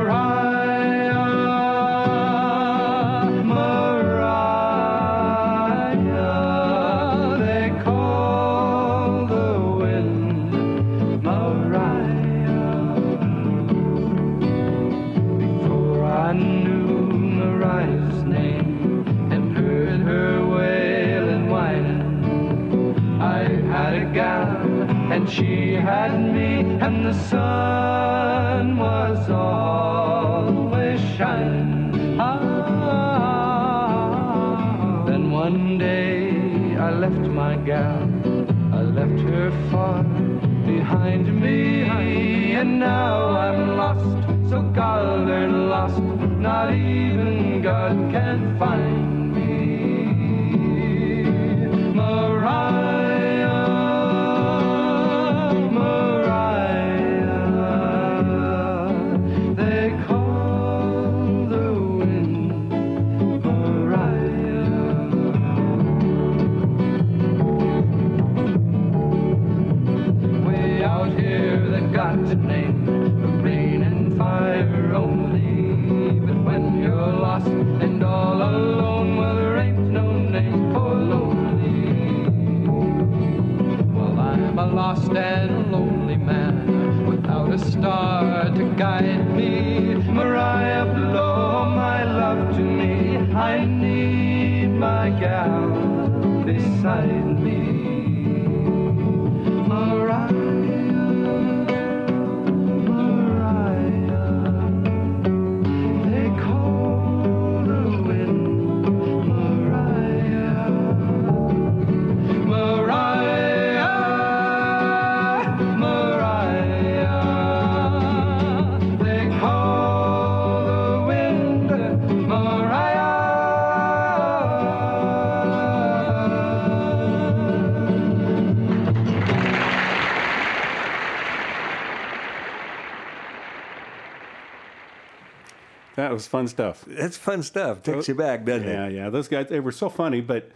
[136.19, 136.85] was fun stuff.
[136.87, 137.83] That's fun stuff.
[137.83, 138.93] Takes you back, doesn't yeah, it?
[138.93, 139.11] Yeah, yeah.
[139.11, 140.51] Those guys, they were so funny, but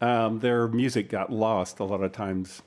[0.00, 2.62] um, their music got lost a lot of times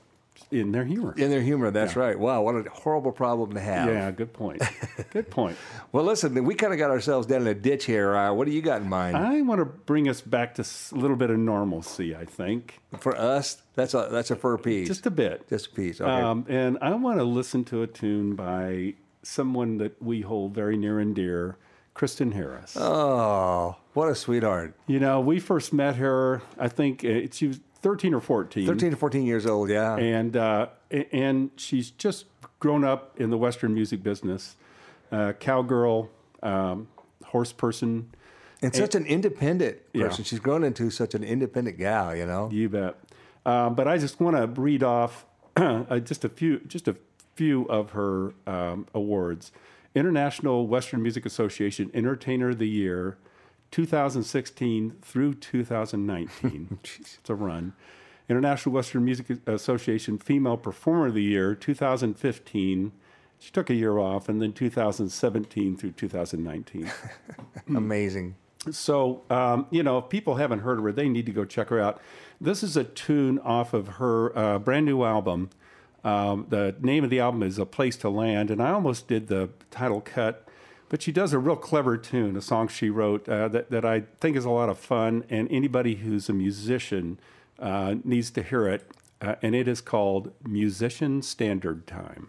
[0.50, 1.14] in their humor.
[1.18, 2.18] In their humor, that's right.
[2.18, 3.88] Wow, what a horrible problem to have.
[3.88, 4.62] Yeah, good point.
[5.10, 5.58] good point.
[5.92, 8.16] Well, listen, we kind of got ourselves down in a ditch here.
[8.16, 9.16] Uh, what do you got in mind?
[9.16, 12.80] I want to bring us back to a little bit of normalcy, I think.
[12.98, 14.88] For us, that's a that's a fur piece.
[14.88, 15.46] Just a bit.
[15.50, 16.00] Just a piece.
[16.00, 16.10] Okay.
[16.10, 20.76] Um, and I want to listen to a tune by someone that we hold very
[20.76, 21.58] near and dear,
[21.98, 22.76] Kristyn Harris.
[22.76, 24.72] oh, what a sweetheart.
[24.86, 28.64] You know, we first met her, I think uh, she was 13 or 14.
[28.68, 29.96] 13 to 14 years old, yeah.
[29.96, 30.68] And, uh,
[31.10, 32.26] and she's just
[32.60, 34.54] grown up in the Western music business.
[35.10, 36.08] Uh, cowgirl,
[36.40, 36.86] um,
[37.24, 38.10] horse person.
[38.62, 40.06] And such an independent Yeah.
[40.06, 40.22] person.
[40.22, 42.48] She's grown into such an independent gal, you know?
[42.52, 42.96] You bet.
[43.44, 46.94] Um, but I just want to read off uh, just a few, just a
[47.34, 49.50] few of her um, awards.
[49.98, 53.18] International Western Music Association Entertainer of the Year,
[53.72, 56.78] 2016 through 2019.
[57.00, 57.72] it's a run.
[58.28, 62.92] International Western Music Association Female Performer of the Year, 2015.
[63.40, 66.90] She took a year off, and then 2017 through 2019.
[67.68, 68.36] Amazing.
[68.70, 71.68] So, um, you know, if people haven't heard of her, they need to go check
[71.68, 72.00] her out.
[72.40, 75.50] This is a tune off of her uh, brand new album.
[76.04, 79.28] Um, the name of the album is A Place to Land, and I almost did
[79.28, 80.46] the title cut,
[80.88, 84.04] but she does a real clever tune, a song she wrote uh, that, that I
[84.20, 87.18] think is a lot of fun, and anybody who's a musician
[87.58, 88.90] uh, needs to hear it.
[89.20, 92.28] Uh, and it is called Musician Standard Time.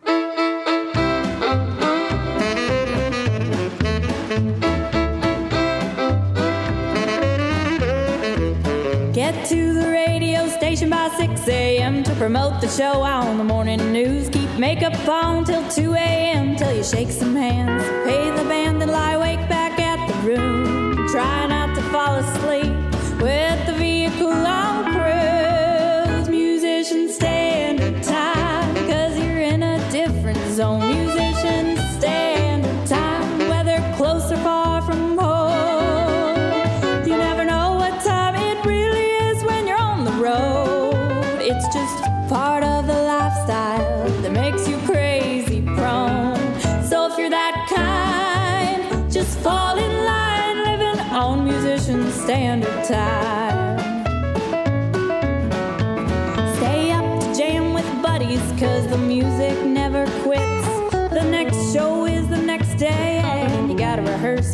[9.14, 11.69] Get to the radio station by 6 a.m.
[12.10, 14.30] to promote the show on the morning news.
[14.30, 16.56] Keep makeup on till 2 a.m.
[16.56, 17.84] till you shake some hands.
[18.04, 21.08] Pay the band and lie awake back at the room.
[21.10, 22.79] Try not to fall asleep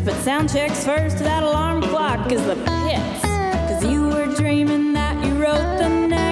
[0.05, 1.17] but sound checks first.
[1.17, 3.21] That alarm clock is the pits.
[3.67, 6.24] Cause you were dreaming that you wrote the next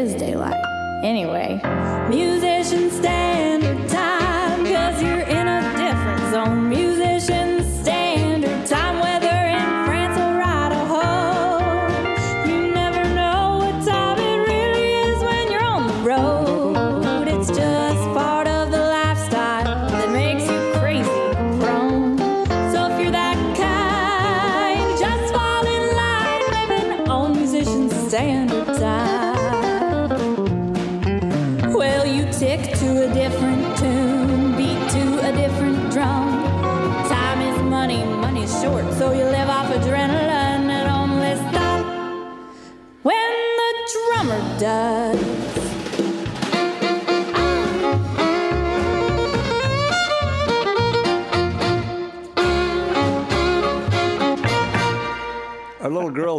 [0.00, 0.59] is daylight?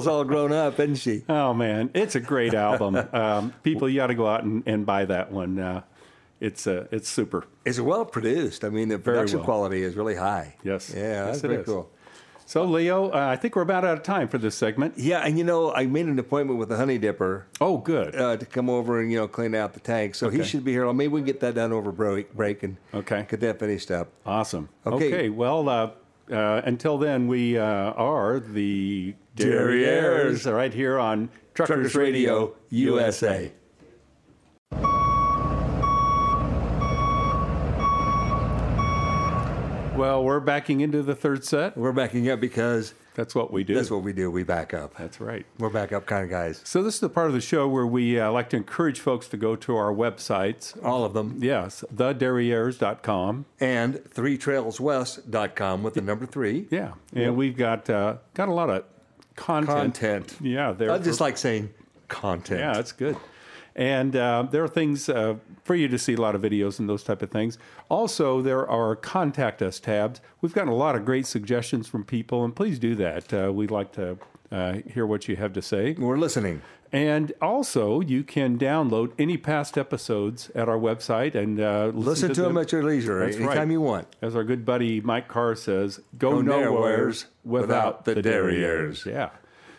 [0.03, 1.23] Girl's all grown up, isn't she?
[1.29, 2.95] Oh man, it's a great album.
[3.13, 5.59] um, people, you got to go out and, and buy that one.
[5.59, 5.81] Uh,
[6.39, 7.45] it's uh, it's super.
[7.65, 8.63] It's well produced.
[8.63, 9.45] I mean, the production well.
[9.45, 10.55] quality is really high.
[10.63, 10.91] Yes.
[10.95, 11.65] Yeah, that's Yes, it pretty is.
[11.67, 11.91] cool.
[12.47, 14.95] So Leo, uh, I think we're about out of time for this segment.
[14.97, 17.45] Yeah, and you know, I made an appointment with the Honey Dipper.
[17.61, 18.13] Oh, good.
[18.13, 20.73] Uh, to come over and you know clean out the tank, so he should be
[20.73, 20.85] here.
[20.85, 23.25] I'll maybe we can get that done over break, break and Okay.
[23.29, 24.09] get that finished up.
[24.25, 24.67] Awesome.
[24.85, 25.13] Okay.
[25.13, 25.29] Okay.
[25.29, 25.91] well, uh,
[26.29, 30.43] uh, until then, we uh, are the Derrieres.
[30.45, 33.51] Derrieres right here on Truckers, Truckers Radio, Radio USA.
[39.95, 41.77] Well, we're backing into the third set.
[41.77, 43.75] We're backing up because that's what we do.
[43.75, 44.31] That's what we do.
[44.31, 44.95] We back up.
[44.97, 45.45] That's right.
[45.59, 46.61] We're back up kind of guys.
[46.63, 49.27] So this is the part of the show where we uh, like to encourage folks
[49.27, 50.81] to go to our websites.
[50.83, 51.37] All of them.
[51.39, 53.45] Yes, thederrieres.com.
[53.59, 56.67] And threetrailswest.com with the number three.
[56.71, 58.85] Yeah, and we've got uh, got a lot of
[59.41, 59.95] content.
[59.95, 60.35] Content.
[60.41, 60.91] Yeah, there.
[60.91, 61.73] I just like saying
[62.07, 62.59] content.
[62.59, 63.17] Yeah, that's good.
[63.75, 66.89] And uh, there are things uh, for you to see, a lot of videos and
[66.89, 67.57] those type of things.
[67.89, 70.19] Also, there are contact us tabs.
[70.41, 73.33] We've gotten a lot of great suggestions from people, and please do that.
[73.33, 74.17] Uh, we'd like to
[74.51, 75.93] uh, hear what you have to say.
[75.93, 76.61] We're listening.
[76.93, 82.33] And also, you can download any past episodes at our website and uh, listen, Listen
[82.33, 83.69] to them at your leisure, That's anytime right.
[83.69, 84.07] you want.
[84.21, 89.03] As our good buddy Mike Carr says, go, Go nowheres without, without the the.
[89.05, 89.29] Yeah.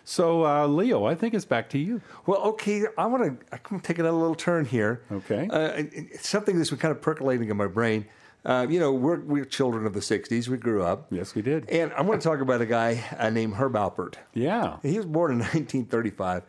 [0.04, 2.00] So, uh, Leo, I think it's back to you.
[2.26, 3.78] Well, okay, I want to.
[3.80, 5.02] Take another little turn here.
[5.12, 5.48] Okay.
[5.50, 5.84] Uh,
[6.18, 8.06] something that's been kind of percolating in my brain.
[8.44, 10.48] Uh, you know, we're we're children of the '60s.
[10.48, 11.06] We grew up.
[11.12, 11.68] Yes, we did.
[11.70, 14.14] And I want to talk about a guy uh, named Herb Alpert.
[14.34, 14.78] Yeah.
[14.82, 16.42] He was born in 1935.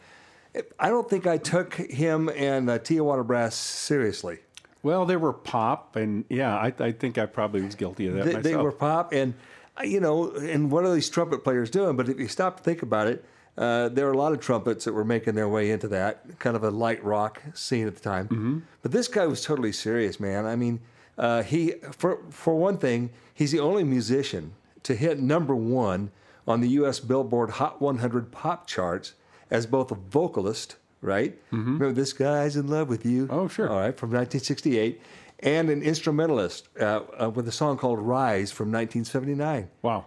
[0.80, 4.40] I don't think I took him and uh, Tijuana Brass seriously.
[4.84, 8.26] Well, they were pop, and yeah, I, I think I probably was guilty of that
[8.26, 8.44] They, myself.
[8.44, 9.34] they were pop, and
[9.80, 11.96] uh, you know, and what are these trumpet players doing?
[11.96, 13.24] But if you stop to think about it,
[13.58, 16.56] uh, there were a lot of trumpets that were making their way into that kind
[16.56, 18.26] of a light rock scene at the time.
[18.28, 18.60] Mm-hmm.
[18.82, 20.46] But this guy was totally serious, man.
[20.46, 20.82] I mean,
[21.18, 26.12] uh, he for for one thing, he's the only musician to hit number one
[26.46, 27.00] on the U.S.
[27.00, 29.14] Billboard Hot 100 pop charts
[29.52, 31.38] as both a vocalist, right?
[31.52, 33.26] Remember, this guy's in love with you.
[33.28, 33.34] Mm-hmm.
[33.34, 33.70] Oh, sure.
[33.70, 35.02] All right, from 1968,
[35.40, 39.70] and an instrumentalist uh, uh, with a song called "Rise" from 1979.
[39.82, 40.06] Wow.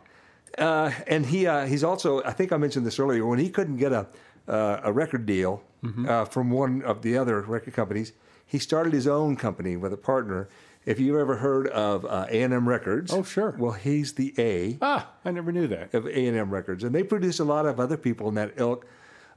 [0.58, 3.76] Uh, and he uh, he's also I think I mentioned this earlier when he couldn't
[3.76, 4.06] get a
[4.48, 6.08] uh, a record deal Mm-hmm.
[6.08, 8.12] uh, from one of the other record companies,
[8.44, 10.48] he started his own company with a partner.
[10.84, 13.54] If you've ever heard of uh, A&M Records, Oh, sure.
[13.58, 15.92] Well, he's the A Ah, I never knew that.
[15.94, 18.86] of A&M Records, and they produce a lot of other people in that ilk,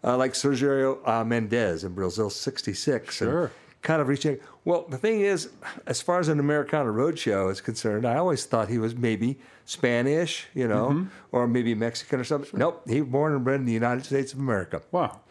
[0.04, 3.16] uh, like Sergio uh, Mendes in Brazil '66.
[3.16, 3.52] Sure.
[3.82, 4.38] Kind of reaching.
[4.66, 5.50] Well, the thing is,
[5.88, 10.48] as far as an Americana Roadshow is concerned, I always thought he was maybe Spanish,
[10.54, 11.06] you know, Mm-hmm.
[11.32, 12.60] or maybe Mexican or something.
[12.60, 15.22] Nope, he was born and bred in the United States of America, Wow.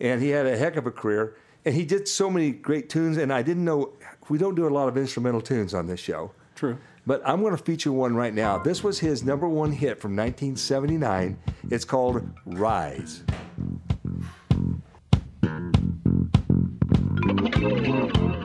[0.00, 1.36] and he had a heck of a career.
[1.64, 3.94] And he did so many great tunes, and I didn't know
[4.28, 6.30] we don't do a lot of instrumental tunes on this show.
[6.54, 6.76] True.
[7.06, 8.58] But I'm going to feature one right now.
[8.58, 11.38] This was his number one hit from 1979.
[11.70, 12.28] It's called.
[12.44, 13.22] Rise
[17.54, 18.43] Thank you.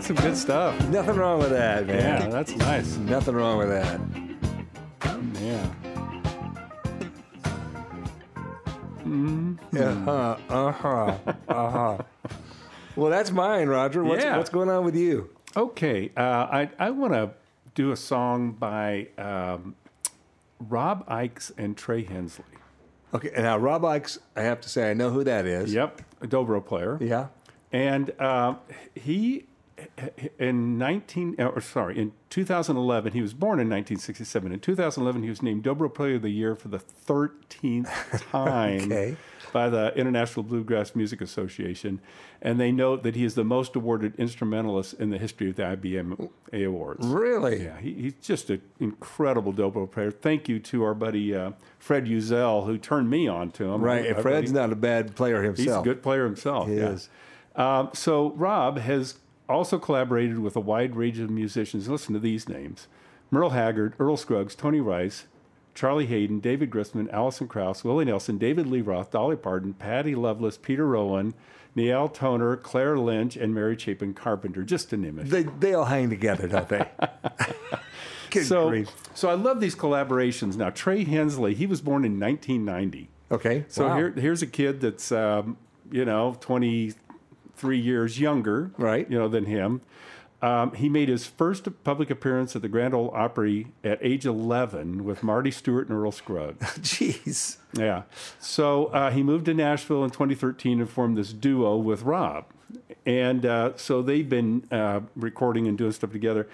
[0.00, 0.88] That's some good stuff.
[0.88, 2.22] Nothing wrong with that, man.
[2.22, 2.96] Yeah, that's nice.
[2.96, 4.00] Nothing wrong with that.
[5.42, 5.66] Yeah.
[9.70, 10.36] Yeah.
[10.48, 11.16] Uh huh.
[11.46, 11.98] Uh huh.
[12.96, 14.02] well, that's mine, Roger.
[14.02, 14.38] What's, Yeah.
[14.38, 15.28] what's going on with you?
[15.54, 17.32] Okay, uh, I I want to
[17.74, 19.74] do a song by um,
[20.60, 22.46] Rob Ickes and Trey Hensley.
[23.12, 25.74] Okay, now Rob Ickes, I have to say, I know who that is.
[25.74, 26.96] Yep, a dobro player.
[27.02, 27.26] Yeah.
[27.72, 28.54] And uh,
[28.94, 29.44] he,
[30.38, 34.52] in 19, uh, or sorry, in 2011, he was born in 1967.
[34.52, 39.16] In 2011, he was named Dobro Player of the Year for the 13th time Okay.
[39.52, 42.00] by the International Bluegrass Music Association.
[42.42, 45.62] And they note that he is the most awarded instrumentalist in the history of the
[45.62, 47.06] IBM A Awards.
[47.06, 47.64] Really?
[47.64, 50.10] Yeah, he, he's just an incredible dobro player.
[50.10, 53.82] Thank you to our buddy uh, Fred Uzel, who turned me on to him.
[53.82, 54.06] Right.
[54.06, 55.66] And Our Fred's buddy- not a bad player himself.
[55.66, 56.68] He's a good player himself.
[56.68, 56.90] He yeah.
[56.90, 57.08] is.
[57.56, 59.16] Um, so Rob has
[59.50, 61.88] also collaborated with a wide range of musicians.
[61.88, 62.86] Listen to these names:
[63.30, 65.26] Merle Haggard, Earl Scruggs, Tony Rice,
[65.74, 70.56] Charlie Haden, David Grisman, Alison Krauss, Willie Nelson, David Lee Roth, Dolly Parton, Patty Loveless,
[70.56, 71.34] Peter Rowan,
[71.74, 75.30] Neil Toner, Claire Lynch, and Mary Chapin Carpenter, just to name a few.
[75.30, 76.88] They, they all hang together, don't they?
[78.42, 78.88] So, grief.
[79.12, 80.56] so I love these collaborations.
[80.56, 83.08] Now, Trey Hensley, he was born in 1990.
[83.32, 83.64] Okay.
[83.66, 83.96] So wow.
[83.96, 85.56] here, here's a kid that's, um,
[85.90, 86.36] you know,
[87.60, 89.10] 23 years younger, Right.
[89.10, 89.82] You know, than him.
[90.42, 95.04] Um, he made his first public appearance at the Grand Ole Opry at age 11
[95.04, 96.64] with Marty Stuart and Earl Scruggs.
[96.78, 97.58] Jeez.
[97.74, 98.04] Yeah.
[98.38, 102.46] So uh, he moved to Nashville in 2013 and formed this duo with Rob.
[103.04, 106.48] And uh, so they've been uh, recording and doing stuff together.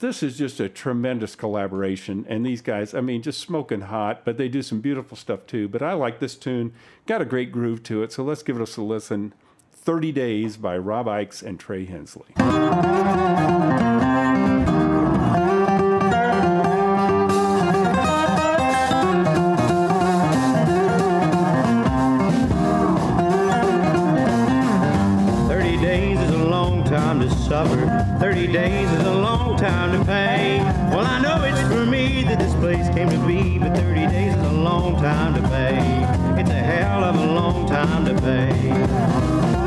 [0.00, 2.26] This is just a tremendous collaboration.
[2.28, 5.68] And these guys, I mean, just smoking hot, but they do some beautiful stuff too.
[5.68, 6.72] But I like this tune,
[7.06, 8.10] got a great groove to it.
[8.10, 9.32] So let's give it a listen.
[9.84, 12.26] 30 Days by Rob Ickes and Trey Hensley.
[25.48, 28.16] Thirty days is a long time to suffer.
[28.20, 30.60] Thirty days is a long time to pay.
[30.94, 34.36] Well, I know it's for me that this place came to be, but thirty days
[34.36, 35.78] is a long time to pay.
[36.40, 39.61] It's a hell of a long time to pay.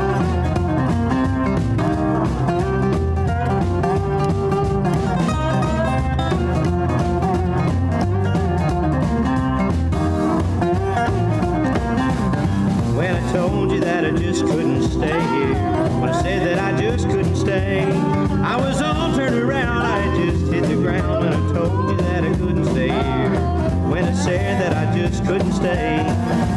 [13.36, 15.54] Told you that I just couldn't stay here,
[16.00, 19.82] when I said that I just couldn't stay, I was all turned around.
[19.82, 23.30] I just hit the ground when I told you that I couldn't stay here.
[23.92, 26.02] When I said that I just couldn't stay,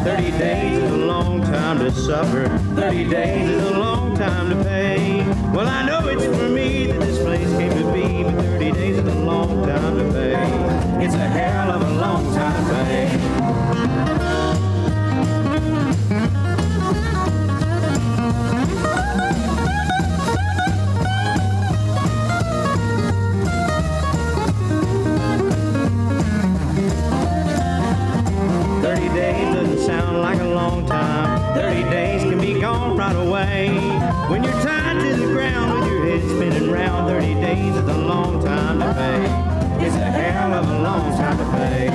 [0.05, 2.47] 30 days is a long time to suffer.
[2.75, 5.25] 30 days is a long time to pay.
[5.53, 8.97] Well, I know it's for me that this place came to be, but 30 days
[8.99, 11.03] is a long time to pay.
[11.03, 14.48] It's a hell of a long time to pay.
[30.29, 31.55] Like a long time.
[31.55, 33.69] Thirty days can be gone right away.
[34.29, 37.97] When you're tied to the ground with your head spinning round, thirty days is a
[37.97, 39.23] long time to pay.
[39.83, 41.89] It's a hell of a long time to pay.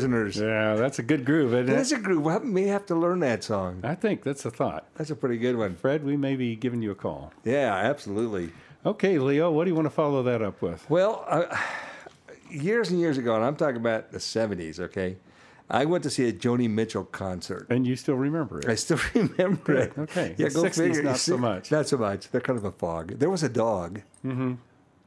[0.00, 0.36] Prisoners.
[0.38, 1.98] Yeah, that's a good groove, isn't That's it?
[1.98, 2.24] a groove.
[2.24, 3.80] We may have to learn that song.
[3.84, 4.86] I think that's a thought.
[4.96, 5.74] That's a pretty good one.
[5.76, 7.32] Fred, we may be giving you a call.
[7.44, 8.50] Yeah, absolutely.
[8.84, 10.88] Okay, Leo, what do you want to follow that up with?
[10.88, 11.54] Well, uh,
[12.50, 15.16] years and years ago, and I'm talking about the 70s, okay?
[15.72, 17.66] I went to see a Joni Mitchell concert.
[17.70, 18.68] And you still remember it?
[18.68, 19.92] I still remember it.
[19.98, 20.34] okay.
[20.36, 21.02] Yeah, The go 60s figure.
[21.02, 21.70] not so much.
[21.70, 22.30] Not so much.
[22.30, 23.18] They're kind of a fog.
[23.18, 24.00] There was a dog.
[24.24, 24.54] Mm-hmm.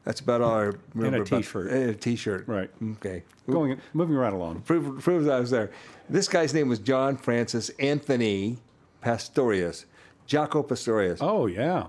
[0.04, 1.18] That's about all I remember.
[1.24, 1.72] about- t-shirt.
[1.72, 2.48] And a t-shirt.
[2.48, 2.70] Right.
[2.94, 3.24] Okay.
[3.50, 4.62] Going, moving right along.
[4.62, 5.72] Prove, proves I was there.
[6.10, 8.58] This guy's name was John Francis Anthony
[9.02, 9.86] Pastorius.
[10.28, 11.20] Jaco Pastorius.
[11.22, 11.88] Oh, yeah.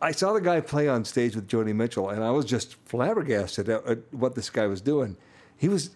[0.00, 3.68] I saw the guy play on stage with Joni Mitchell, and I was just flabbergasted
[3.68, 5.16] at, at what this guy was doing.
[5.56, 5.90] He was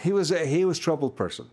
[0.00, 1.46] he was a, he was a troubled person,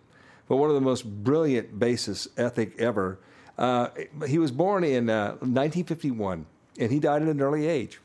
[0.47, 3.19] but one of the most brilliant bassist ethic ever.
[3.57, 3.87] Uh,
[4.27, 6.45] he was born in uh, 1951,
[6.77, 7.99] and he died at an early age.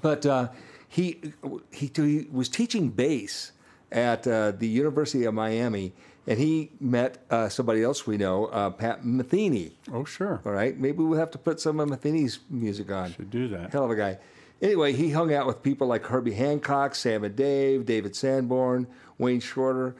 [0.00, 0.48] But uh,
[0.88, 1.32] he,
[1.70, 3.52] he he was teaching bass
[3.92, 5.92] at uh, the University of Miami,
[6.26, 9.72] and he met uh, somebody else we know, uh, Pat Metheny.
[9.92, 10.40] Oh, sure.
[10.44, 13.12] All right, maybe we'll have to put some of Metheny's music on.
[13.12, 13.72] Should do that.
[13.72, 14.18] Hell of a guy.
[14.62, 18.86] Anyway, he hung out with people like Herbie Hancock, Sam and Dave, David Sanborn,
[19.18, 19.94] Wayne Shorter,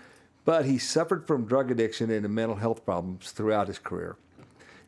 [0.44, 4.16] but he suffered from drug addiction and mental health problems throughout his career.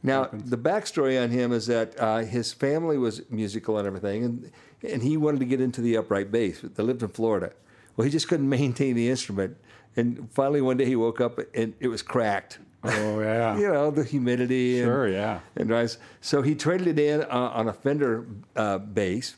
[0.02, 4.52] Now, the backstory on him is that uh, his family was musical and everything, and,
[4.92, 6.60] and he wanted to get into the upright bass.
[6.62, 7.52] They lived in Florida.
[7.96, 9.56] Well, he just couldn't maintain the instrument.
[9.96, 12.58] And finally, one day he woke up and it was cracked.
[12.84, 13.56] Oh, yeah.
[13.58, 14.78] you know, the humidity.
[14.80, 15.40] and- Sure, yeah.
[15.56, 15.98] and rice.
[16.20, 19.36] So he traded it in uh, on a Fender uh, bass,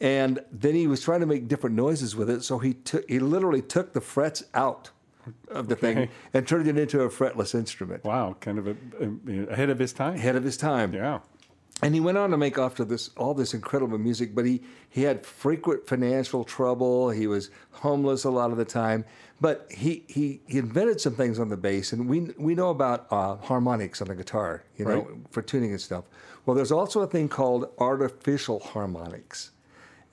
[0.00, 2.42] and then he was trying to make different noises with it.
[2.44, 4.90] So he took he literally took the frets out
[5.48, 8.04] of the thing and turned it into a fretless instrument.
[8.04, 10.14] Wow, kind of a, a- ahead of his time.
[10.14, 10.94] Ahead of his time.
[10.94, 11.18] Yeah.
[11.82, 15.02] And he went on to make to this all this incredible music, but he, he
[15.02, 17.10] had frequent financial trouble.
[17.10, 19.04] He was homeless a lot of the time.
[19.40, 23.08] But he, he, he invented some things on the bass, and we we know about
[23.10, 25.06] uh, harmonics on the guitar, you know, Right.
[25.32, 26.04] for tuning and stuff.
[26.46, 29.50] Well, there's also a thing called artificial harmonics,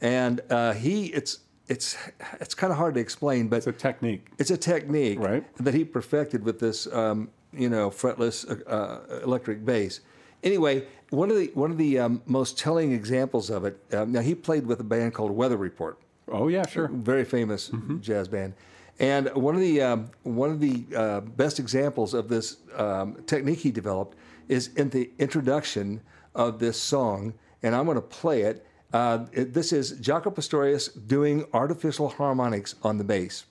[0.01, 1.95] and uh, he it's it's
[2.41, 4.29] it's kind of hard to explain, but it's a technique.
[4.39, 5.43] It's a technique Right.
[5.57, 10.01] that he perfected with this, um, you know, fretless uh, uh, electric bass.
[10.43, 13.77] Anyway, one of the one of the um, most telling examples of it.
[13.91, 15.97] Uh, now he played with a band called Weather Report.
[16.31, 16.87] Oh yeah, sure.
[16.87, 17.71] Very famous
[18.01, 18.53] jazz band.
[18.99, 23.59] And one of the um, one of the uh, best examples of this um, technique
[23.59, 24.17] he developed
[24.47, 26.01] is in the introduction
[26.35, 27.33] of this song,
[27.63, 28.65] and I'm going to play it.
[28.93, 33.45] Uh, it- This is Jaco Pastorius doing artificial harmonics on the bass.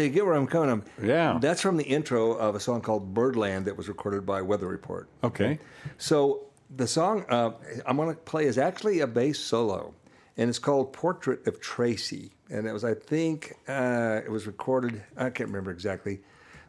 [0.00, 1.06] So you get where I'm coming from.
[1.06, 1.36] Yeah.
[1.38, 5.10] That's from the intro of a song called Birdland that was recorded by Weather Report.
[5.22, 5.58] Okay.
[5.98, 7.50] So the song uh,
[7.84, 9.92] I'm going to play is actually a bass solo,
[10.38, 15.02] and it's called "Portrait of Tracy." And it was, I think, uh, it was recorded.
[15.18, 16.20] I can't remember exactly,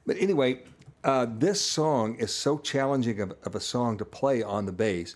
[0.05, 0.63] but anyway,
[1.05, 5.15] uh, this song is so challenging of, of a song to play on the bass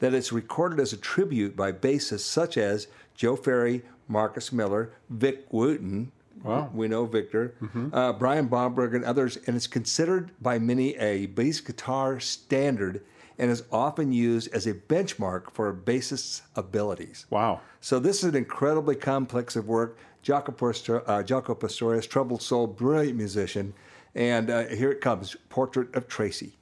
[0.00, 5.46] that it's recorded as a tribute by bassists such as Joe Ferry, Marcus Miller, Vic
[5.50, 6.12] Wooten.
[6.44, 6.70] Wow.
[6.74, 7.54] We know Victor,
[7.92, 13.02] uh, Brian Bromberg, and others, and it's considered by many a bass guitar standard
[13.38, 17.26] and is often used as a benchmark for a bassist's abilities.
[17.30, 17.60] Wow.
[17.80, 19.98] So this is an incredibly complex of work.
[20.22, 23.74] Jaco, Pastor, uh, Jaco Pastorius, troubled soul, brilliant musician,
[24.14, 26.56] and uh, here it comes: "Portrait of Tracy."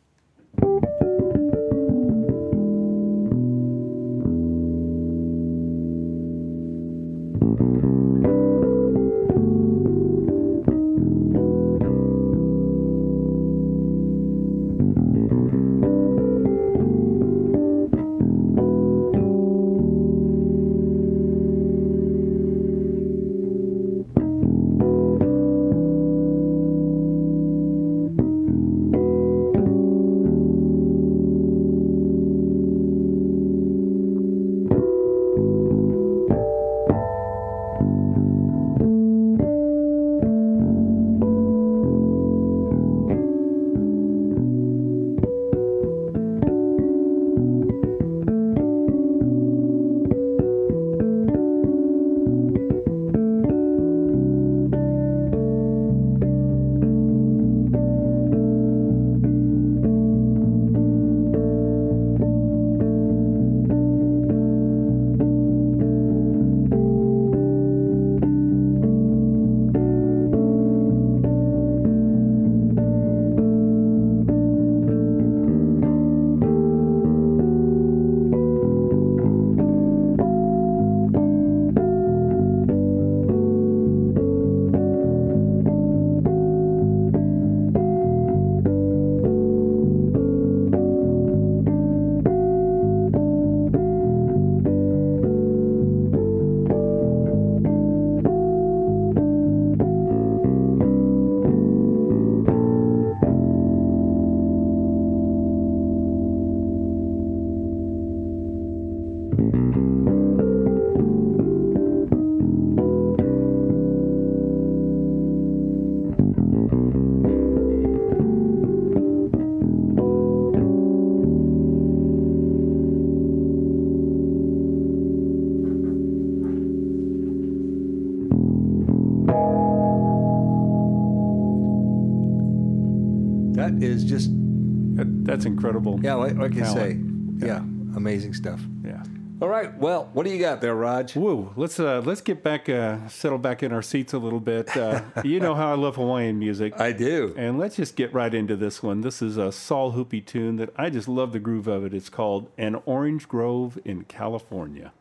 [135.24, 136.00] That's incredible.
[136.02, 136.14] yeah.
[136.14, 137.42] Like, like I say, talent.
[137.42, 137.58] yeah,
[137.96, 138.60] amazing stuff.
[138.84, 139.02] Yeah.
[139.40, 139.76] All right.
[139.76, 141.16] Well, what do you got there, Raj?
[141.16, 141.52] Woo.
[141.56, 144.76] Let's uh, let's get back, uh, settle back in our seats a little bit.
[144.76, 146.78] Uh, you know how I love Hawaiian music.
[146.80, 147.34] I do.
[147.36, 149.00] And let's just get right into this one.
[149.00, 151.92] This is a Sol Hoopi tune that I just love the groove of it.
[151.92, 154.92] It's called An Orange Grove in California.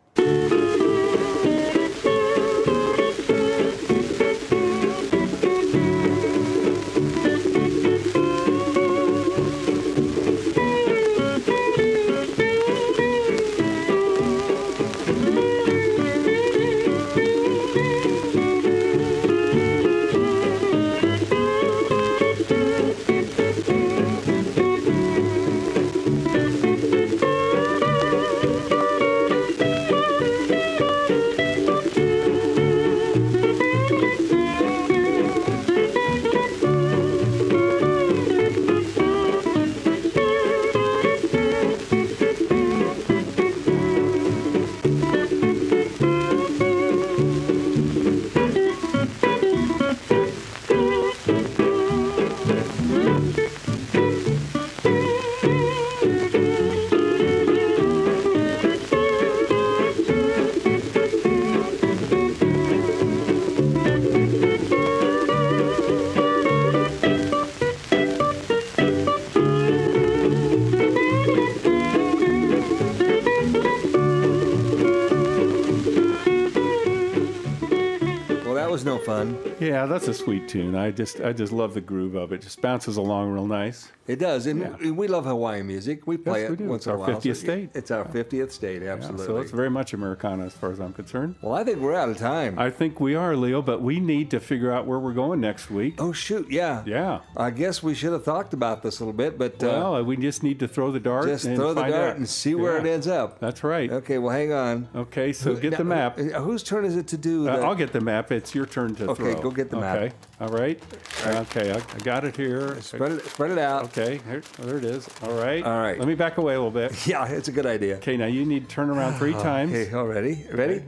[79.21, 79.55] Fun.
[79.59, 80.75] Yeah, that's a sweet tune.
[80.75, 82.35] I just I just love the groove of it.
[82.35, 83.91] it Just bounces along real nice.
[84.07, 86.05] It does, and we love Hawaiian music.
[86.05, 87.09] We play Yes, it once It's in a while.
[87.11, 87.69] our 50th so state.
[87.75, 89.25] It's our fiftieth state, Yeah, absolutely.
[89.27, 91.35] so it's very much Americana as far as I'm concerned.
[91.41, 92.57] well, I think we're out of time.
[92.59, 95.69] I think we are, Leo, but we need to figure out where we're going next
[95.71, 95.95] week.
[95.99, 97.19] oh shoot, yeah, Yeah.
[97.37, 100.17] I guess we should have talked about this a little bit, but uh, Well, we
[100.17, 101.27] just need to throw the dart.
[101.27, 102.15] just and throw the dart out.
[102.17, 102.81] and see where Yeah.
[102.81, 103.39] it ends up.
[103.39, 103.89] That's right.
[103.91, 104.87] Okay, well, hang on.
[104.95, 106.17] Okay, so get Now, the map.
[106.19, 107.47] uh, Whose turn is it to do?
[107.47, 108.31] Uh, I'll get the map.
[108.31, 109.41] It's your turn to Okay, throw.
[109.41, 109.97] go get the map.
[109.97, 110.13] Okay.
[110.39, 110.81] All right.
[111.25, 112.79] Okay, I, I got it here.
[112.81, 113.83] Spread it, spread it out.
[113.85, 115.07] Okay, here, there it is.
[115.23, 115.63] All right.
[115.63, 115.97] All right.
[115.99, 116.91] Let me back away a little bit.
[117.07, 117.95] Yeah, it's a good idea.
[117.97, 119.71] Okay, now you need to turn around three times.
[119.73, 120.45] Okay, all ready?
[120.51, 120.83] Ready?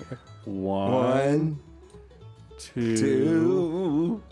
[0.46, 1.60] One, One,
[2.58, 4.24] two, two,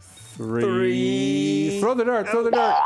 [0.00, 0.62] three.
[0.62, 1.80] three.
[1.80, 2.28] Throw the dart.
[2.28, 2.82] Throw the dart.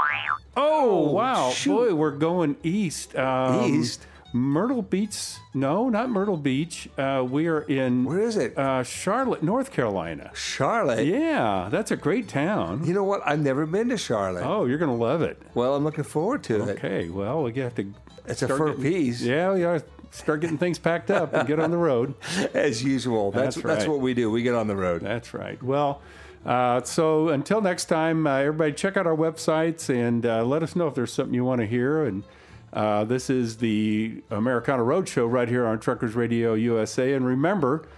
[0.56, 1.50] Oh, wow.
[1.50, 1.72] shoot.
[1.72, 3.14] Boy, we're going east.
[3.16, 4.06] Um, East?
[4.32, 5.36] Myrtle Beach.
[5.54, 6.88] No, not Myrtle Beach.
[6.98, 8.04] Uh, we are in.
[8.04, 8.56] Where is it?
[8.58, 10.30] Uh, Charlotte, North Carolina.
[10.34, 11.06] Charlotte.
[11.06, 12.86] Yeah, that's a great town.
[12.86, 13.22] You know what?
[13.24, 14.44] I've never been to Charlotte.
[14.44, 15.40] Oh, you're going to love it.
[15.54, 16.78] Well, I'm looking forward to it.
[16.78, 17.92] Okay, well, we have to.
[18.26, 19.22] It's a fur getting- piece.
[19.22, 19.78] Yeah, yeah.
[20.10, 22.14] Start getting things packed up and get on the road.
[22.54, 23.30] As usual.
[23.30, 24.30] That's That's that's, what we do.
[24.30, 25.02] We get on the road.
[25.02, 25.62] That's right.
[25.62, 26.00] Well,
[26.46, 30.74] uh, so until next time, uh, everybody check out our websites and uh, let us
[30.74, 32.04] know if there's something you want to hear.
[32.04, 32.24] And
[32.72, 37.14] uh, this is the Americana Roadshow right here on Truckers Radio USA.
[37.14, 37.88] And remember,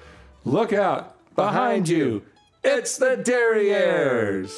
[0.45, 2.23] look out behind you.
[2.62, 4.51] It's the Derrieres.